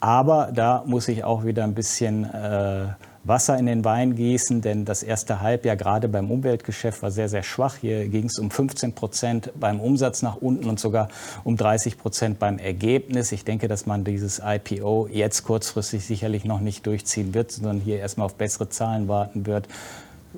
Aber 0.00 0.50
da 0.52 0.84
muss 0.86 1.08
ich 1.08 1.24
auch 1.24 1.44
wieder 1.44 1.64
ein 1.64 1.74
bisschen 1.74 2.24
äh, 2.24 2.86
Wasser 3.26 3.56
in 3.58 3.64
den 3.64 3.86
Wein 3.86 4.16
gießen, 4.16 4.60
denn 4.60 4.84
das 4.84 5.02
erste 5.02 5.40
Halbjahr 5.40 5.76
gerade 5.76 6.08
beim 6.08 6.30
Umweltgeschäft 6.30 7.02
war 7.02 7.10
sehr, 7.10 7.30
sehr 7.30 7.42
schwach. 7.42 7.76
Hier 7.80 8.06
ging 8.08 8.26
es 8.26 8.38
um 8.38 8.50
15 8.50 8.94
Prozent 8.94 9.50
beim 9.58 9.80
Umsatz 9.80 10.20
nach 10.20 10.36
unten 10.36 10.68
und 10.68 10.78
sogar 10.78 11.08
um 11.42 11.56
30 11.56 11.96
Prozent 11.96 12.38
beim 12.38 12.58
Ergebnis. 12.58 13.32
Ich 13.32 13.46
denke, 13.46 13.66
dass 13.66 13.86
man 13.86 14.04
dieses 14.04 14.42
IPO 14.44 15.08
jetzt 15.10 15.44
kurzfristig 15.44 16.04
sicherlich 16.04 16.44
noch 16.44 16.60
nicht 16.60 16.86
durchziehen 16.86 17.32
wird, 17.32 17.52
sondern 17.52 17.80
hier 17.80 17.98
erstmal 17.98 18.26
auf 18.26 18.34
bessere 18.34 18.68
Zahlen 18.68 19.08
warten 19.08 19.46
wird. 19.46 19.68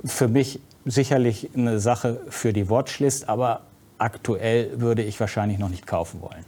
Für 0.04 0.28
mich 0.28 0.60
sicherlich 0.86 1.50
eine 1.54 1.78
Sache 1.80 2.20
für 2.28 2.52
die 2.52 2.70
Watchlist, 2.70 3.28
aber 3.28 3.60
aktuell 3.98 4.80
würde 4.80 5.02
ich 5.02 5.20
wahrscheinlich 5.20 5.58
noch 5.58 5.68
nicht 5.68 5.86
kaufen 5.86 6.22
wollen. 6.22 6.44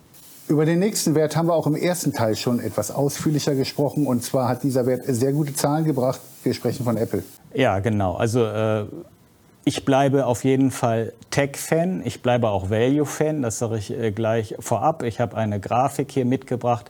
Über 0.48 0.64
den 0.64 0.78
nächsten 0.78 1.14
Wert 1.14 1.36
haben 1.36 1.48
wir 1.48 1.54
auch 1.54 1.66
im 1.66 1.76
ersten 1.76 2.14
Teil 2.14 2.34
schon 2.34 2.58
etwas 2.58 2.90
ausführlicher 2.90 3.54
gesprochen. 3.54 4.06
Und 4.06 4.24
zwar 4.24 4.48
hat 4.48 4.62
dieser 4.62 4.86
Wert 4.86 5.02
sehr 5.06 5.32
gute 5.32 5.54
Zahlen 5.54 5.84
gebracht. 5.84 6.20
Wir 6.42 6.54
sprechen 6.54 6.84
von 6.84 6.96
Apple. 6.96 7.22
Ja, 7.52 7.80
genau. 7.80 8.14
Also 8.14 8.46
äh, 8.46 8.86
ich 9.64 9.84
bleibe 9.84 10.24
auf 10.24 10.44
jeden 10.44 10.70
Fall 10.70 11.12
Tech-Fan. 11.28 12.00
Ich 12.02 12.22
bleibe 12.22 12.48
auch 12.48 12.70
Value-Fan. 12.70 13.42
Das 13.42 13.58
sage 13.58 13.76
ich 13.76 13.90
äh, 13.90 14.10
gleich 14.10 14.54
vorab. 14.58 15.02
Ich 15.02 15.20
habe 15.20 15.36
eine 15.36 15.60
Grafik 15.60 16.10
hier 16.10 16.24
mitgebracht, 16.24 16.88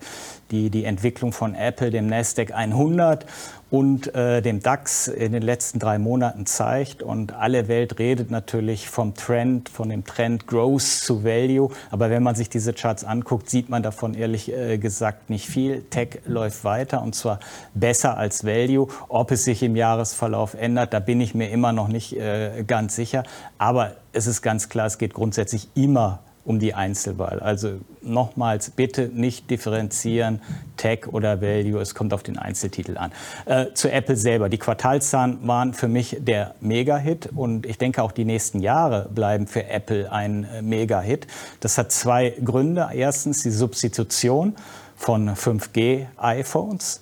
die 0.52 0.70
die 0.70 0.84
Entwicklung 0.84 1.32
von 1.32 1.56
Apple, 1.56 1.90
dem 1.90 2.06
Nasdaq 2.06 2.52
100 2.52 3.26
und 3.70 4.14
äh, 4.14 4.40
dem 4.40 4.62
DAX 4.62 5.08
in 5.08 5.32
den 5.32 5.42
letzten 5.42 5.78
drei 5.78 5.98
Monaten 5.98 6.46
zeigt. 6.46 7.02
Und 7.02 7.34
alle 7.34 7.68
Welt 7.68 7.98
redet 7.98 8.30
natürlich 8.30 8.88
vom 8.88 9.14
Trend, 9.14 9.68
von 9.68 9.90
dem 9.90 10.04
Trend 10.04 10.46
Growth 10.46 10.82
zu 10.82 11.22
Value. 11.24 11.70
Aber 11.90 12.08
wenn 12.10 12.22
man 12.22 12.34
sich 12.34 12.48
diese 12.48 12.72
Charts 12.72 13.04
anguckt, 13.04 13.50
sieht 13.50 13.68
man 13.68 13.82
davon 13.82 14.14
ehrlich 14.14 14.52
äh, 14.52 14.78
gesagt 14.78 15.28
nicht 15.28 15.48
viel. 15.48 15.82
Tech 15.82 16.20
läuft 16.26 16.64
weiter 16.64 17.02
und 17.02 17.14
zwar 17.14 17.40
besser 17.74 18.16
als 18.16 18.44
Value. 18.44 18.88
Ob 19.08 19.30
es 19.30 19.44
sich 19.44 19.62
im 19.62 19.76
Jahresverlauf 19.76 20.54
ändert, 20.54 20.94
da 20.94 21.00
bin 21.00 21.20
ich 21.20 21.34
mir 21.34 21.50
immer 21.50 21.72
noch 21.72 21.88
nicht 21.88 22.16
äh, 22.16 22.64
ganz 22.66 22.96
sicher. 22.96 23.22
Aber 23.58 23.92
es 24.12 24.26
ist 24.26 24.40
ganz 24.40 24.68
klar, 24.68 24.86
es 24.86 24.98
geht 24.98 25.12
grundsätzlich 25.12 25.68
immer 25.74 26.20
um 26.44 26.58
die 26.58 26.74
Einzelwahl. 26.74 27.40
Also 27.40 27.72
nochmals, 28.00 28.70
bitte 28.70 29.10
nicht 29.12 29.50
differenzieren, 29.50 30.40
Tech 30.76 31.06
oder 31.08 31.42
Value, 31.42 31.80
es 31.80 31.94
kommt 31.94 32.14
auf 32.14 32.22
den 32.22 32.38
Einzeltitel 32.38 32.96
an. 32.96 33.12
Äh, 33.44 33.72
zu 33.74 33.90
Apple 33.90 34.16
selber. 34.16 34.48
Die 34.48 34.58
Quartalszahlen 34.58 35.46
waren 35.46 35.74
für 35.74 35.88
mich 35.88 36.16
der 36.20 36.54
Mega-Hit 36.60 37.30
und 37.34 37.66
ich 37.66 37.78
denke 37.78 38.02
auch 38.02 38.12
die 38.12 38.24
nächsten 38.24 38.60
Jahre 38.60 39.08
bleiben 39.14 39.46
für 39.46 39.66
Apple 39.66 40.10
ein 40.10 40.44
äh, 40.44 40.62
Mega-Hit. 40.62 41.26
Das 41.60 41.76
hat 41.78 41.92
zwei 41.92 42.34
Gründe. 42.42 42.88
Erstens 42.94 43.42
die 43.42 43.50
Substitution 43.50 44.56
von 44.96 45.30
5G-iPhones. 45.30 47.00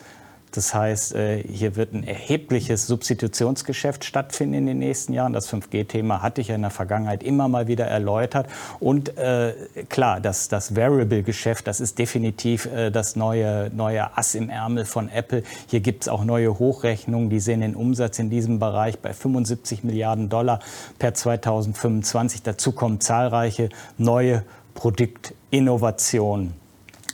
Das 0.56 0.74
heißt, 0.74 1.14
äh, 1.14 1.42
hier 1.42 1.76
wird 1.76 1.92
ein 1.92 2.02
erhebliches 2.02 2.86
Substitutionsgeschäft 2.86 4.04
stattfinden 4.04 4.54
in 4.54 4.66
den 4.66 4.78
nächsten 4.78 5.12
Jahren. 5.12 5.32
Das 5.32 5.52
5G-Thema 5.52 6.22
hatte 6.22 6.40
ich 6.40 6.48
ja 6.48 6.54
in 6.54 6.62
der 6.62 6.70
Vergangenheit 6.70 7.22
immer 7.22 7.48
mal 7.48 7.68
wieder 7.68 7.86
erläutert. 7.86 8.46
Und 8.80 9.16
äh, 9.18 9.54
klar, 9.88 10.20
das, 10.20 10.48
das 10.48 10.74
Variable-Geschäft, 10.74 11.66
das 11.66 11.80
ist 11.80 11.98
definitiv 11.98 12.66
äh, 12.66 12.90
das 12.90 13.16
neue, 13.16 13.70
neue 13.74 14.16
Ass 14.16 14.34
im 14.34 14.48
Ärmel 14.48 14.86
von 14.86 15.08
Apple. 15.08 15.42
Hier 15.66 15.80
gibt 15.80 16.04
es 16.04 16.08
auch 16.08 16.24
neue 16.24 16.58
Hochrechnungen, 16.58 17.28
die 17.28 17.40
sehen 17.40 17.60
den 17.60 17.74
Umsatz 17.74 18.18
in 18.18 18.30
diesem 18.30 18.58
Bereich 18.58 18.98
bei 18.98 19.12
75 19.12 19.84
Milliarden 19.84 20.28
Dollar 20.28 20.60
per 20.98 21.12
2025. 21.12 22.42
Dazu 22.42 22.72
kommen 22.72 23.00
zahlreiche 23.00 23.68
neue 23.98 24.42
Produktinnovationen. 24.74 26.65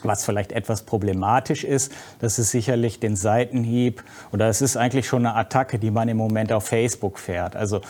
Was 0.04 0.24
vielleicht 0.24 0.52
etwas 0.52 0.82
problematisch 0.82 1.64
ist, 1.64 1.92
das 2.20 2.38
ist 2.38 2.50
sicherlich 2.50 3.00
den 3.00 3.16
Seitenhieb 3.16 4.02
oder 4.32 4.48
es 4.48 4.62
ist 4.62 4.76
eigentlich 4.76 5.06
schon 5.06 5.26
eine 5.26 5.36
Attacke, 5.36 5.78
die 5.78 5.90
man 5.90 6.08
im 6.08 6.16
Moment 6.16 6.52
auf 6.52 6.66
Facebook 6.66 7.18
fährt. 7.18 7.56
Also 7.56 7.80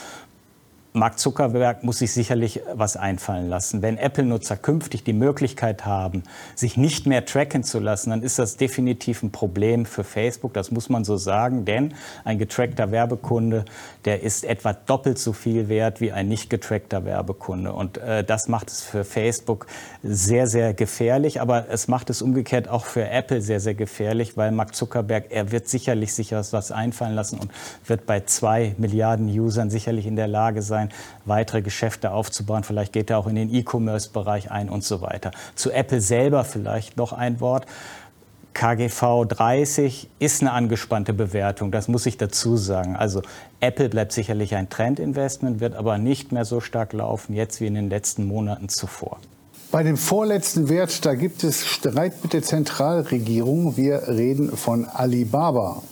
Mark 0.94 1.18
Zuckerberg 1.18 1.84
muss 1.84 2.00
sich 2.00 2.12
sicherlich 2.12 2.60
was 2.74 2.98
einfallen 2.98 3.48
lassen. 3.48 3.80
Wenn 3.80 3.96
Apple-Nutzer 3.96 4.58
künftig 4.58 5.02
die 5.04 5.14
Möglichkeit 5.14 5.86
haben, 5.86 6.22
sich 6.54 6.76
nicht 6.76 7.06
mehr 7.06 7.24
tracken 7.24 7.64
zu 7.64 7.78
lassen, 7.78 8.10
dann 8.10 8.22
ist 8.22 8.38
das 8.38 8.58
definitiv 8.58 9.22
ein 9.22 9.32
Problem 9.32 9.86
für 9.86 10.04
Facebook. 10.04 10.52
Das 10.52 10.70
muss 10.70 10.90
man 10.90 11.04
so 11.04 11.16
sagen, 11.16 11.64
denn 11.64 11.94
ein 12.24 12.38
getrackter 12.38 12.90
Werbekunde, 12.90 13.64
der 14.04 14.22
ist 14.22 14.44
etwa 14.44 14.74
doppelt 14.74 15.18
so 15.18 15.32
viel 15.32 15.70
wert 15.70 16.02
wie 16.02 16.12
ein 16.12 16.28
nicht 16.28 16.50
getrackter 16.50 17.06
Werbekunde. 17.06 17.72
Und 17.72 17.96
äh, 17.96 18.22
das 18.22 18.48
macht 18.48 18.68
es 18.68 18.82
für 18.82 19.04
Facebook 19.04 19.68
sehr, 20.02 20.46
sehr 20.46 20.74
gefährlich. 20.74 21.40
Aber 21.40 21.70
es 21.70 21.88
macht 21.88 22.10
es 22.10 22.20
umgekehrt 22.20 22.68
auch 22.68 22.84
für 22.84 23.08
Apple 23.08 23.40
sehr, 23.40 23.60
sehr 23.60 23.74
gefährlich, 23.74 24.36
weil 24.36 24.52
Mark 24.52 24.74
Zuckerberg, 24.74 25.30
er 25.30 25.52
wird 25.52 25.68
sicherlich 25.68 26.12
sich 26.12 26.32
was 26.32 26.70
einfallen 26.70 27.14
lassen 27.14 27.38
und 27.38 27.50
wird 27.86 28.04
bei 28.04 28.20
zwei 28.20 28.74
Milliarden 28.76 29.26
Usern 29.28 29.70
sicherlich 29.70 30.06
in 30.06 30.16
der 30.16 30.28
Lage 30.28 30.60
sein, 30.60 30.81
sein, 30.82 30.98
weitere 31.24 31.62
Geschäfte 31.62 32.12
aufzubauen. 32.12 32.64
Vielleicht 32.64 32.92
geht 32.92 33.10
er 33.10 33.18
auch 33.18 33.26
in 33.26 33.36
den 33.36 33.52
E-Commerce-Bereich 33.52 34.50
ein 34.50 34.68
und 34.68 34.84
so 34.84 35.00
weiter. 35.00 35.30
Zu 35.54 35.70
Apple 35.70 36.00
selber 36.00 36.44
vielleicht 36.44 36.96
noch 36.96 37.12
ein 37.12 37.40
Wort. 37.40 37.66
KGV 38.54 39.24
30 39.28 40.10
ist 40.18 40.42
eine 40.42 40.52
angespannte 40.52 41.14
Bewertung, 41.14 41.70
das 41.70 41.88
muss 41.88 42.04
ich 42.04 42.18
dazu 42.18 42.58
sagen. 42.58 42.96
Also 42.96 43.22
Apple 43.60 43.88
bleibt 43.88 44.12
sicherlich 44.12 44.54
ein 44.54 44.68
Trendinvestment, 44.68 45.60
wird 45.60 45.74
aber 45.74 45.96
nicht 45.96 46.32
mehr 46.32 46.44
so 46.44 46.60
stark 46.60 46.92
laufen 46.92 47.34
jetzt 47.34 47.62
wie 47.62 47.66
in 47.66 47.74
den 47.74 47.88
letzten 47.88 48.26
Monaten 48.26 48.68
zuvor. 48.68 49.18
Bei 49.70 49.82
dem 49.82 49.96
vorletzten 49.96 50.68
Wert, 50.68 51.06
da 51.06 51.14
gibt 51.14 51.44
es 51.44 51.66
Streit 51.66 52.22
mit 52.22 52.34
der 52.34 52.42
Zentralregierung. 52.42 53.78
Wir 53.78 54.06
reden 54.06 54.54
von 54.54 54.84
Alibaba. 54.84 55.82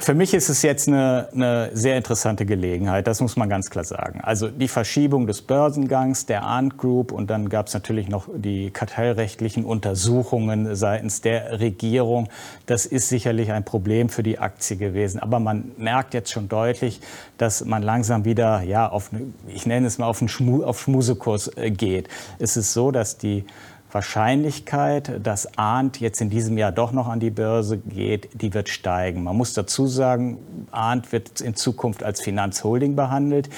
Für 0.00 0.14
mich 0.14 0.34
ist 0.34 0.48
es 0.48 0.62
jetzt 0.62 0.88
eine, 0.88 1.28
eine, 1.32 1.70
sehr 1.72 1.96
interessante 1.96 2.46
Gelegenheit, 2.46 3.06
das 3.06 3.20
muss 3.20 3.36
man 3.36 3.48
ganz 3.48 3.68
klar 3.70 3.84
sagen. 3.84 4.20
Also 4.22 4.48
die 4.48 4.68
Verschiebung 4.68 5.26
des 5.26 5.42
Börsengangs 5.42 6.26
der 6.26 6.42
Arndt 6.42 6.78
Group 6.78 7.10
und 7.10 7.28
dann 7.30 7.48
gab 7.48 7.66
es 7.66 7.74
natürlich 7.74 8.08
noch 8.08 8.28
die 8.34 8.70
kartellrechtlichen 8.70 9.64
Untersuchungen 9.64 10.76
seitens 10.76 11.20
der 11.20 11.60
Regierung. 11.60 12.28
Das 12.66 12.86
ist 12.86 13.08
sicherlich 13.08 13.50
ein 13.50 13.64
Problem 13.64 14.08
für 14.08 14.22
die 14.22 14.38
Aktie 14.38 14.76
gewesen. 14.76 15.20
Aber 15.20 15.40
man 15.40 15.72
merkt 15.76 16.14
jetzt 16.14 16.30
schon 16.30 16.48
deutlich, 16.48 17.00
dass 17.36 17.64
man 17.64 17.82
langsam 17.82 18.24
wieder, 18.24 18.62
ja, 18.62 18.88
auf, 18.88 19.10
ich 19.48 19.66
nenne 19.66 19.86
es 19.86 19.98
mal, 19.98 20.06
auf, 20.06 20.20
einen 20.20 20.28
Schmu 20.28 20.62
auf 20.62 20.80
Schmusekurs 20.80 21.50
äh, 21.56 21.70
geht. 21.70 22.08
Es 22.38 22.56
ist 22.56 22.72
so, 22.72 22.90
dass 22.90 23.18
die 23.18 23.44
Wahrscheinlichkeit, 23.90 25.20
dass 25.26 25.58
Arndt 25.58 26.00
jetzt 26.00 26.20
in 26.20 26.28
diesem 26.28 26.58
Jahr 26.58 26.72
doch 26.72 26.92
noch 26.92 27.08
an 27.08 27.20
die 27.20 27.30
Börse 27.30 27.78
geht, 27.78 28.28
die 28.40 28.52
wird 28.52 28.68
steigen. 28.68 29.24
Man 29.24 29.36
muss 29.36 29.54
dazu 29.54 29.86
sagen, 29.86 30.38
Arndt 30.70 31.10
wird 31.12 31.40
in 31.40 31.54
Zukunft 31.54 32.02
als 32.02 32.20
Finanzholding 32.20 32.96
behandelt, 32.96 33.48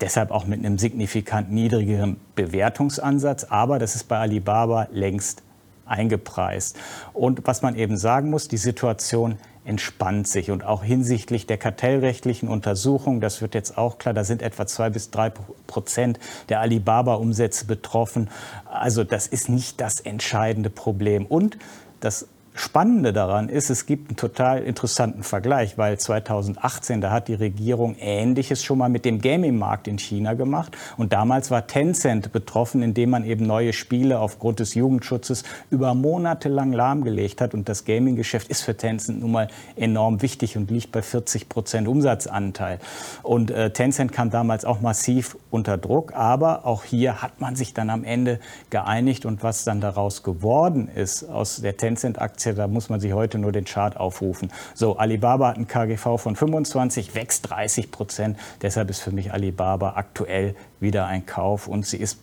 deshalb 0.00 0.30
auch 0.30 0.46
mit 0.46 0.58
einem 0.58 0.78
signifikant 0.78 1.50
niedrigeren 1.50 2.18
Bewertungsansatz. 2.34 3.44
Aber 3.44 3.78
das 3.78 3.94
ist 3.94 4.04
bei 4.04 4.18
Alibaba 4.18 4.88
längst 4.92 5.42
eingepreist. 5.86 6.76
Und 7.14 7.46
was 7.46 7.62
man 7.62 7.74
eben 7.74 7.96
sagen 7.96 8.30
muss, 8.30 8.48
die 8.48 8.58
Situation 8.58 9.38
entspannt 9.68 10.26
sich. 10.26 10.50
Und 10.50 10.64
auch 10.64 10.82
hinsichtlich 10.82 11.46
der 11.46 11.58
kartellrechtlichen 11.58 12.48
Untersuchung, 12.48 13.20
das 13.20 13.42
wird 13.42 13.54
jetzt 13.54 13.76
auch 13.76 13.98
klar, 13.98 14.14
da 14.14 14.24
sind 14.24 14.42
etwa 14.42 14.66
zwei 14.66 14.90
bis 14.90 15.10
drei 15.10 15.30
Prozent 15.66 16.18
der 16.48 16.60
Alibaba-Umsätze 16.60 17.66
betroffen. 17.66 18.30
Also 18.64 19.04
das 19.04 19.26
ist 19.26 19.48
nicht 19.48 19.80
das 19.80 20.00
entscheidende 20.00 20.70
Problem. 20.70 21.26
Und 21.26 21.58
das 22.00 22.26
Spannende 22.58 23.12
daran 23.12 23.48
ist, 23.48 23.70
es 23.70 23.86
gibt 23.86 24.10
einen 24.10 24.16
total 24.16 24.64
interessanten 24.64 25.22
Vergleich, 25.22 25.78
weil 25.78 25.96
2018, 25.96 27.00
da 27.00 27.12
hat 27.12 27.28
die 27.28 27.34
Regierung 27.34 27.94
Ähnliches 28.00 28.64
schon 28.64 28.78
mal 28.78 28.88
mit 28.88 29.04
dem 29.04 29.20
Gaming-Markt 29.20 29.86
in 29.86 29.96
China 30.00 30.34
gemacht. 30.34 30.76
Und 30.96 31.12
damals 31.12 31.52
war 31.52 31.68
Tencent 31.68 32.32
betroffen, 32.32 32.82
indem 32.82 33.10
man 33.10 33.24
eben 33.24 33.46
neue 33.46 33.72
Spiele 33.72 34.18
aufgrund 34.18 34.58
des 34.58 34.74
Jugendschutzes 34.74 35.44
über 35.70 35.94
Monate 35.94 36.48
lang 36.48 36.72
lahmgelegt 36.72 37.40
hat. 37.40 37.54
Und 37.54 37.68
das 37.68 37.84
Gaming-Geschäft 37.84 38.48
ist 38.48 38.62
für 38.62 38.76
Tencent 38.76 39.20
nun 39.20 39.30
mal 39.30 39.48
enorm 39.76 40.20
wichtig 40.20 40.56
und 40.56 40.68
liegt 40.68 40.90
bei 40.90 41.02
40 41.02 41.48
Prozent 41.48 41.86
Umsatzanteil. 41.86 42.80
Und 43.22 43.52
äh, 43.52 43.70
Tencent 43.70 44.10
kam 44.10 44.30
damals 44.30 44.64
auch 44.64 44.80
massiv 44.80 45.36
unter 45.50 45.78
Druck. 45.78 46.12
Aber 46.14 46.66
auch 46.66 46.82
hier 46.82 47.22
hat 47.22 47.40
man 47.40 47.54
sich 47.54 47.72
dann 47.72 47.88
am 47.88 48.02
Ende 48.02 48.40
geeinigt. 48.70 49.26
Und 49.26 49.44
was 49.44 49.62
dann 49.62 49.80
daraus 49.80 50.24
geworden 50.24 50.88
ist 50.92 51.22
aus 51.22 51.60
der 51.60 51.76
Tencent-Aktie, 51.76 52.47
Aktie, 52.48 52.54
da 52.54 52.66
muss 52.66 52.88
man 52.88 53.00
sich 53.00 53.12
heute 53.12 53.38
nur 53.38 53.52
den 53.52 53.64
Chart 53.64 53.96
aufrufen. 53.96 54.50
So, 54.74 54.96
Alibaba 54.96 55.48
hat 55.48 55.56
ein 55.56 55.68
KGV 55.68 56.18
von 56.18 56.36
25, 56.36 57.14
wächst 57.14 57.50
30 57.50 57.90
Prozent. 57.90 58.38
Deshalb 58.62 58.90
ist 58.90 59.00
für 59.00 59.10
mich 59.10 59.32
Alibaba 59.32 59.94
aktuell 59.96 60.54
wieder 60.80 61.06
ein 61.06 61.26
Kauf 61.26 61.68
und 61.68 61.86
sie 61.86 61.98
ist 61.98 62.18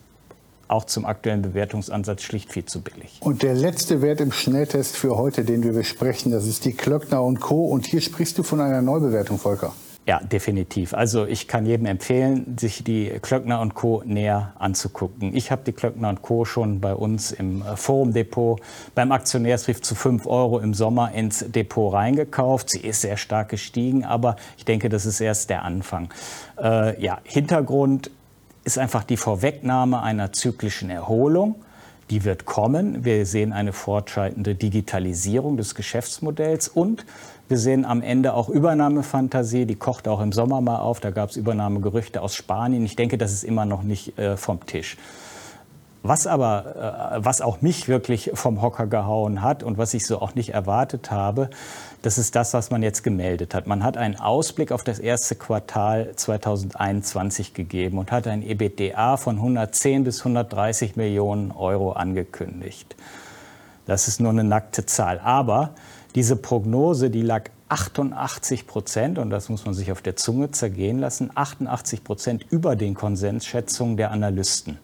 auch 0.68 0.84
zum 0.84 1.06
aktuellen 1.06 1.42
Bewertungsansatz 1.42 2.22
schlicht 2.22 2.50
viel 2.50 2.64
zu 2.64 2.80
billig. 2.80 3.18
Und 3.20 3.44
der 3.44 3.54
letzte 3.54 4.02
Wert 4.02 4.20
im 4.20 4.32
Schnelltest 4.32 4.96
für 4.96 5.16
heute, 5.16 5.44
den 5.44 5.62
wir 5.62 5.72
besprechen, 5.72 6.32
das 6.32 6.46
ist 6.46 6.64
die 6.64 6.72
Klöckner 6.72 7.22
und 7.22 7.40
Co. 7.40 7.66
Und 7.66 7.86
hier 7.86 8.00
sprichst 8.00 8.36
du 8.38 8.42
von 8.42 8.60
einer 8.60 8.82
Neubewertung, 8.82 9.38
Volker. 9.38 9.72
Ja, 10.06 10.20
definitiv. 10.20 10.94
Also 10.94 11.26
ich 11.26 11.48
kann 11.48 11.66
jedem 11.66 11.86
empfehlen, 11.86 12.56
sich 12.60 12.84
die 12.84 13.10
Klöckner 13.20 13.60
und 13.60 13.74
Co. 13.74 14.04
näher 14.06 14.52
anzugucken. 14.56 15.34
Ich 15.34 15.50
habe 15.50 15.62
die 15.66 15.72
Klöckner 15.72 16.10
und 16.10 16.22
Co. 16.22 16.44
schon 16.44 16.80
bei 16.80 16.94
uns 16.94 17.32
im 17.32 17.62
äh, 17.62 17.76
Forum-Depot 17.76 18.60
beim 18.94 19.10
Aktionärsbrief 19.10 19.82
zu 19.82 19.96
5 19.96 20.26
Euro 20.26 20.60
im 20.60 20.74
Sommer 20.74 21.10
ins 21.10 21.44
Depot 21.48 21.92
reingekauft. 21.92 22.70
Sie 22.70 22.86
ist 22.86 23.00
sehr 23.00 23.16
stark 23.16 23.48
gestiegen, 23.48 24.04
aber 24.04 24.36
ich 24.56 24.64
denke, 24.64 24.88
das 24.88 25.06
ist 25.06 25.20
erst 25.20 25.50
der 25.50 25.64
Anfang. 25.64 26.08
Äh, 26.62 27.02
ja, 27.02 27.18
Hintergrund 27.24 28.12
ist 28.62 28.78
einfach 28.78 29.02
die 29.02 29.16
Vorwegnahme 29.16 30.04
einer 30.04 30.32
zyklischen 30.32 30.88
Erholung. 30.88 31.56
Die 32.10 32.22
wird 32.22 32.44
kommen. 32.44 33.04
Wir 33.04 33.26
sehen 33.26 33.52
eine 33.52 33.72
fortschreitende 33.72 34.54
Digitalisierung 34.54 35.56
des 35.56 35.74
Geschäftsmodells 35.74 36.68
und 36.68 37.04
wir 37.48 37.58
sehen 37.58 37.84
am 37.84 38.02
Ende 38.02 38.34
auch 38.34 38.48
Übernahmefantasie, 38.48 39.66
die 39.66 39.76
kocht 39.76 40.08
auch 40.08 40.20
im 40.20 40.32
Sommer 40.32 40.60
mal 40.60 40.78
auf. 40.78 41.00
Da 41.00 41.10
gab 41.10 41.30
es 41.30 41.36
Übernahmegerüchte 41.36 42.20
aus 42.20 42.34
Spanien. 42.34 42.84
Ich 42.84 42.96
denke, 42.96 43.18
das 43.18 43.32
ist 43.32 43.44
immer 43.44 43.64
noch 43.64 43.82
nicht 43.82 44.18
äh, 44.18 44.36
vom 44.36 44.64
Tisch. 44.66 44.96
Was 46.02 46.26
aber, 46.26 47.16
äh, 47.16 47.24
was 47.24 47.40
auch 47.40 47.62
mich 47.62 47.88
wirklich 47.88 48.30
vom 48.34 48.62
Hocker 48.62 48.86
gehauen 48.86 49.42
hat 49.42 49.62
und 49.62 49.78
was 49.78 49.94
ich 49.94 50.06
so 50.06 50.20
auch 50.20 50.34
nicht 50.34 50.50
erwartet 50.50 51.10
habe, 51.10 51.50
das 52.02 52.18
ist 52.18 52.36
das, 52.36 52.54
was 52.54 52.70
man 52.70 52.82
jetzt 52.82 53.02
gemeldet 53.02 53.54
hat. 53.54 53.66
Man 53.66 53.82
hat 53.82 53.96
einen 53.96 54.16
Ausblick 54.16 54.70
auf 54.70 54.84
das 54.84 54.98
erste 54.98 55.34
Quartal 55.34 56.12
2021 56.14 57.54
gegeben 57.54 57.98
und 57.98 58.12
hat 58.12 58.26
ein 58.28 58.42
EBDA 58.42 59.16
von 59.16 59.36
110 59.36 60.04
bis 60.04 60.20
130 60.20 60.96
Millionen 60.96 61.50
Euro 61.50 61.92
angekündigt. 61.92 62.94
Das 63.86 64.08
ist 64.08 64.20
nur 64.20 64.30
eine 64.30 64.44
nackte 64.44 64.86
Zahl. 64.86 65.20
Aber 65.20 65.74
diese 66.16 66.34
Prognose, 66.34 67.10
die 67.10 67.22
lag 67.22 67.50
88 67.68 68.66
Prozent, 68.66 69.18
und 69.18 69.30
das 69.30 69.48
muss 69.48 69.64
man 69.66 69.74
sich 69.74 69.92
auf 69.92 70.00
der 70.00 70.16
Zunge 70.16 70.50
zergehen 70.50 70.98
lassen, 70.98 71.30
88 71.34 72.02
Prozent 72.02 72.46
über 72.50 72.74
den 72.74 72.94
Konsensschätzungen 72.94 73.96
der 73.96 74.10
Analysten. 74.10 74.78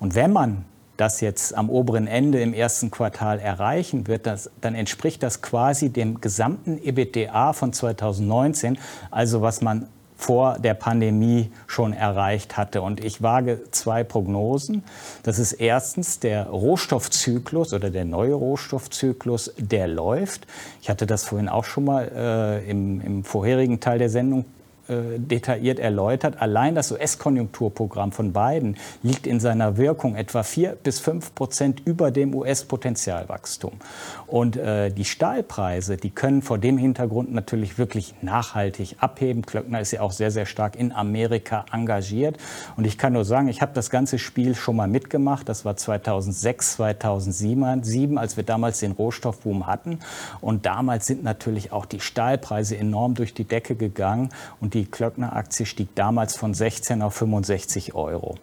Und 0.00 0.14
wenn 0.14 0.32
man 0.32 0.64
das 0.96 1.20
jetzt 1.20 1.54
am 1.54 1.70
oberen 1.70 2.06
Ende 2.06 2.40
im 2.40 2.54
ersten 2.54 2.90
Quartal 2.90 3.38
erreichen 3.38 4.06
wird, 4.08 4.26
das, 4.26 4.50
dann 4.60 4.74
entspricht 4.74 5.22
das 5.22 5.42
quasi 5.42 5.90
dem 5.90 6.20
gesamten 6.20 6.78
EBITDA 6.82 7.52
von 7.52 7.72
2019, 7.72 8.78
also 9.10 9.42
was 9.42 9.60
man 9.60 9.88
vor 10.16 10.58
der 10.58 10.74
Pandemie 10.74 11.50
schon 11.66 11.92
erreicht 11.92 12.56
hatte. 12.56 12.82
Und 12.82 13.04
ich 13.04 13.22
wage 13.22 13.60
zwei 13.70 14.02
Prognosen. 14.02 14.82
Das 15.22 15.38
ist 15.38 15.52
erstens 15.52 16.18
der 16.18 16.46
Rohstoffzyklus 16.46 17.72
oder 17.74 17.90
der 17.90 18.04
neue 18.04 18.34
Rohstoffzyklus, 18.34 19.52
der 19.58 19.88
läuft. 19.88 20.46
Ich 20.80 20.88
hatte 20.88 21.06
das 21.06 21.24
vorhin 21.24 21.48
auch 21.48 21.64
schon 21.64 21.84
mal 21.84 22.10
äh, 22.14 22.70
im, 22.70 23.00
im 23.00 23.24
vorherigen 23.24 23.80
Teil 23.80 23.98
der 23.98 24.08
Sendung 24.08 24.46
äh, 24.88 25.18
detailliert 25.18 25.80
erläutert. 25.80 26.40
Allein 26.40 26.76
das 26.76 26.92
US-Konjunkturprogramm 26.92 28.12
von 28.12 28.32
Biden 28.32 28.76
liegt 29.02 29.26
in 29.26 29.40
seiner 29.40 29.76
Wirkung 29.76 30.14
etwa 30.14 30.44
4 30.44 30.76
bis 30.82 31.00
5 31.00 31.34
Prozent 31.34 31.82
über 31.84 32.12
dem 32.12 32.32
US-Potenzialwachstum. 32.34 33.72
Und 34.28 34.56
äh, 34.56 34.90
die 34.90 35.04
Stahlpreise, 35.04 35.96
die 35.96 36.10
können 36.10 36.40
vor 36.40 36.58
dem 36.58 36.78
Hintergrund 36.78 37.32
natürlich 37.32 37.78
wirklich 37.78 38.14
nachhaltig 38.22 38.96
abheben. 39.00 39.44
Klöckner 39.44 39.80
ist 39.80 39.90
ja 39.90 40.02
auch 40.02 40.12
sehr, 40.12 40.30
sehr 40.30 40.46
stark 40.46 40.76
in 40.76 40.92
Amerika 40.92 41.64
engagiert. 41.72 42.36
Und 42.76 42.86
ich 42.86 42.96
kann 42.96 43.12
nur 43.12 43.24
sagen, 43.24 43.48
ich 43.48 43.62
habe 43.62 43.72
das 43.74 43.90
ganze 43.90 44.20
Spiel 44.20 44.54
schon 44.54 44.76
mal 44.76 44.86
mitgemacht. 44.86 45.48
Das 45.48 45.64
war 45.64 45.76
2006, 45.76 46.74
2007, 46.74 48.18
als 48.18 48.36
wir 48.36 48.44
damals 48.44 48.78
den 48.78 48.92
Rohstoffboom 48.92 49.66
hatten. 49.66 49.98
Und 50.40 50.64
damals 50.64 51.06
sind 51.06 51.24
natürlich 51.24 51.72
auch 51.72 51.86
die 51.86 52.00
Stahlpreise 52.00 52.76
enorm 52.76 53.14
durch 53.14 53.34
die 53.34 53.44
Decke 53.44 53.74
gegangen. 53.74 54.28
Und 54.60 54.75
die 54.76 54.84
Klöckner-Aktie 54.84 55.64
stieg 55.64 55.88
damals 55.94 56.36
von 56.36 56.52
16 56.52 57.00
auf 57.02 57.14
65 57.14 57.94
Euro. 57.94 58.36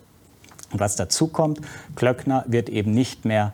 Und 0.71 0.79
was 0.79 0.95
dazu 0.95 1.27
kommt, 1.27 1.61
Klöckner 1.95 2.43
wird 2.47 2.69
eben 2.69 2.93
nicht 2.93 3.25
mehr 3.25 3.53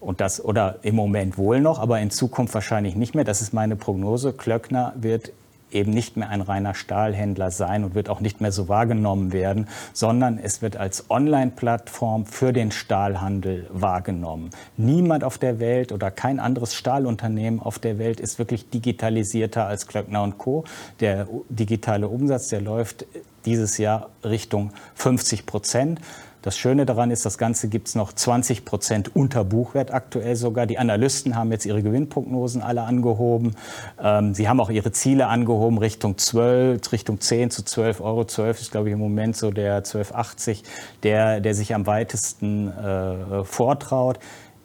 und 0.00 0.20
das 0.20 0.44
oder 0.44 0.78
im 0.82 0.94
Moment 0.94 1.38
wohl 1.38 1.60
noch, 1.60 1.80
aber 1.80 1.98
in 1.98 2.12
Zukunft 2.12 2.54
wahrscheinlich 2.54 2.94
nicht 2.94 3.16
mehr. 3.16 3.24
Das 3.24 3.42
ist 3.42 3.52
meine 3.52 3.74
Prognose. 3.74 4.32
Klöckner 4.32 4.92
wird 4.96 5.32
eben 5.72 5.92
nicht 5.92 6.16
mehr 6.16 6.28
ein 6.28 6.40
reiner 6.40 6.74
Stahlhändler 6.74 7.50
sein 7.50 7.84
und 7.84 7.94
wird 7.94 8.08
auch 8.08 8.20
nicht 8.20 8.40
mehr 8.40 8.52
so 8.52 8.68
wahrgenommen 8.68 9.32
werden, 9.32 9.68
sondern 9.92 10.38
es 10.38 10.62
wird 10.62 10.76
als 10.76 11.10
Online-Plattform 11.10 12.26
für 12.26 12.52
den 12.52 12.70
Stahlhandel 12.70 13.66
wahrgenommen. 13.70 14.50
Niemand 14.76 15.24
auf 15.24 15.38
der 15.38 15.58
Welt 15.58 15.92
oder 15.92 16.10
kein 16.10 16.38
anderes 16.38 16.74
Stahlunternehmen 16.74 17.60
auf 17.60 17.78
der 17.78 17.98
Welt 17.98 18.20
ist 18.20 18.38
wirklich 18.38 18.70
digitalisierter 18.70 19.66
als 19.66 19.86
Klöckner 19.86 20.18
Co. 20.36 20.64
Der 21.00 21.28
digitale 21.48 22.08
Umsatz, 22.08 22.48
der 22.48 22.60
läuft 22.60 23.06
dieses 23.44 23.78
Jahr 23.78 24.10
Richtung 24.24 24.72
50 24.94 25.46
Prozent. 25.46 26.00
Das 26.42 26.56
Schöne 26.56 26.86
daran 26.86 27.10
ist, 27.10 27.26
das 27.26 27.36
Ganze 27.36 27.68
gibt 27.68 27.88
es 27.88 27.94
noch 27.96 28.12
20 28.12 28.64
Prozent 28.64 29.16
unter 29.16 29.44
Buchwert 29.44 29.92
aktuell 29.92 30.36
sogar. 30.36 30.66
Die 30.66 30.78
Analysten 30.78 31.34
haben 31.34 31.50
jetzt 31.50 31.66
ihre 31.66 31.82
Gewinnprognosen 31.82 32.62
alle 32.62 32.82
angehoben. 32.82 33.56
Ähm, 34.00 34.34
sie 34.34 34.48
haben 34.48 34.60
auch 34.60 34.70
ihre 34.70 34.92
Ziele 34.92 35.26
angehoben 35.26 35.78
Richtung 35.78 36.16
12, 36.16 36.92
Richtung 36.92 37.20
10 37.20 37.50
zu 37.50 37.64
12 37.64 38.00
Euro. 38.00 38.24
12 38.24 38.60
ist, 38.60 38.70
glaube 38.70 38.88
ich, 38.88 38.92
im 38.92 39.00
Moment 39.00 39.36
so 39.36 39.50
der 39.50 39.82
12,80, 39.82 40.62
der, 41.02 41.40
der 41.40 41.54
sich 41.54 41.74
am 41.74 41.86
weitesten 41.86 42.68
äh, 42.68 43.44
vortraut. 43.44 44.20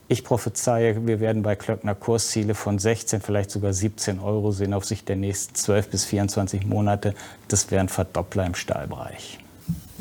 Ich 0.09 0.23
prophezeie, 0.23 1.07
wir 1.07 1.19
werden 1.19 1.41
bei 1.41 1.55
Klöckner 1.55 1.95
Kursziele 1.95 2.53
von 2.53 2.77
16, 2.77 3.21
vielleicht 3.21 3.49
sogar 3.49 3.73
17 3.73 4.19
Euro 4.19 4.51
sehen 4.51 4.73
auf 4.73 4.86
Sicht 4.86 5.09
der 5.09 5.15
nächsten 5.15 5.55
12 5.55 5.89
bis 5.89 6.05
24 6.05 6.67
Monate. 6.67 7.15
Das 7.47 7.71
wären 7.71 7.89
Verdoppler 7.89 8.45
im 8.45 8.53
Stahlbereich. 8.53 9.42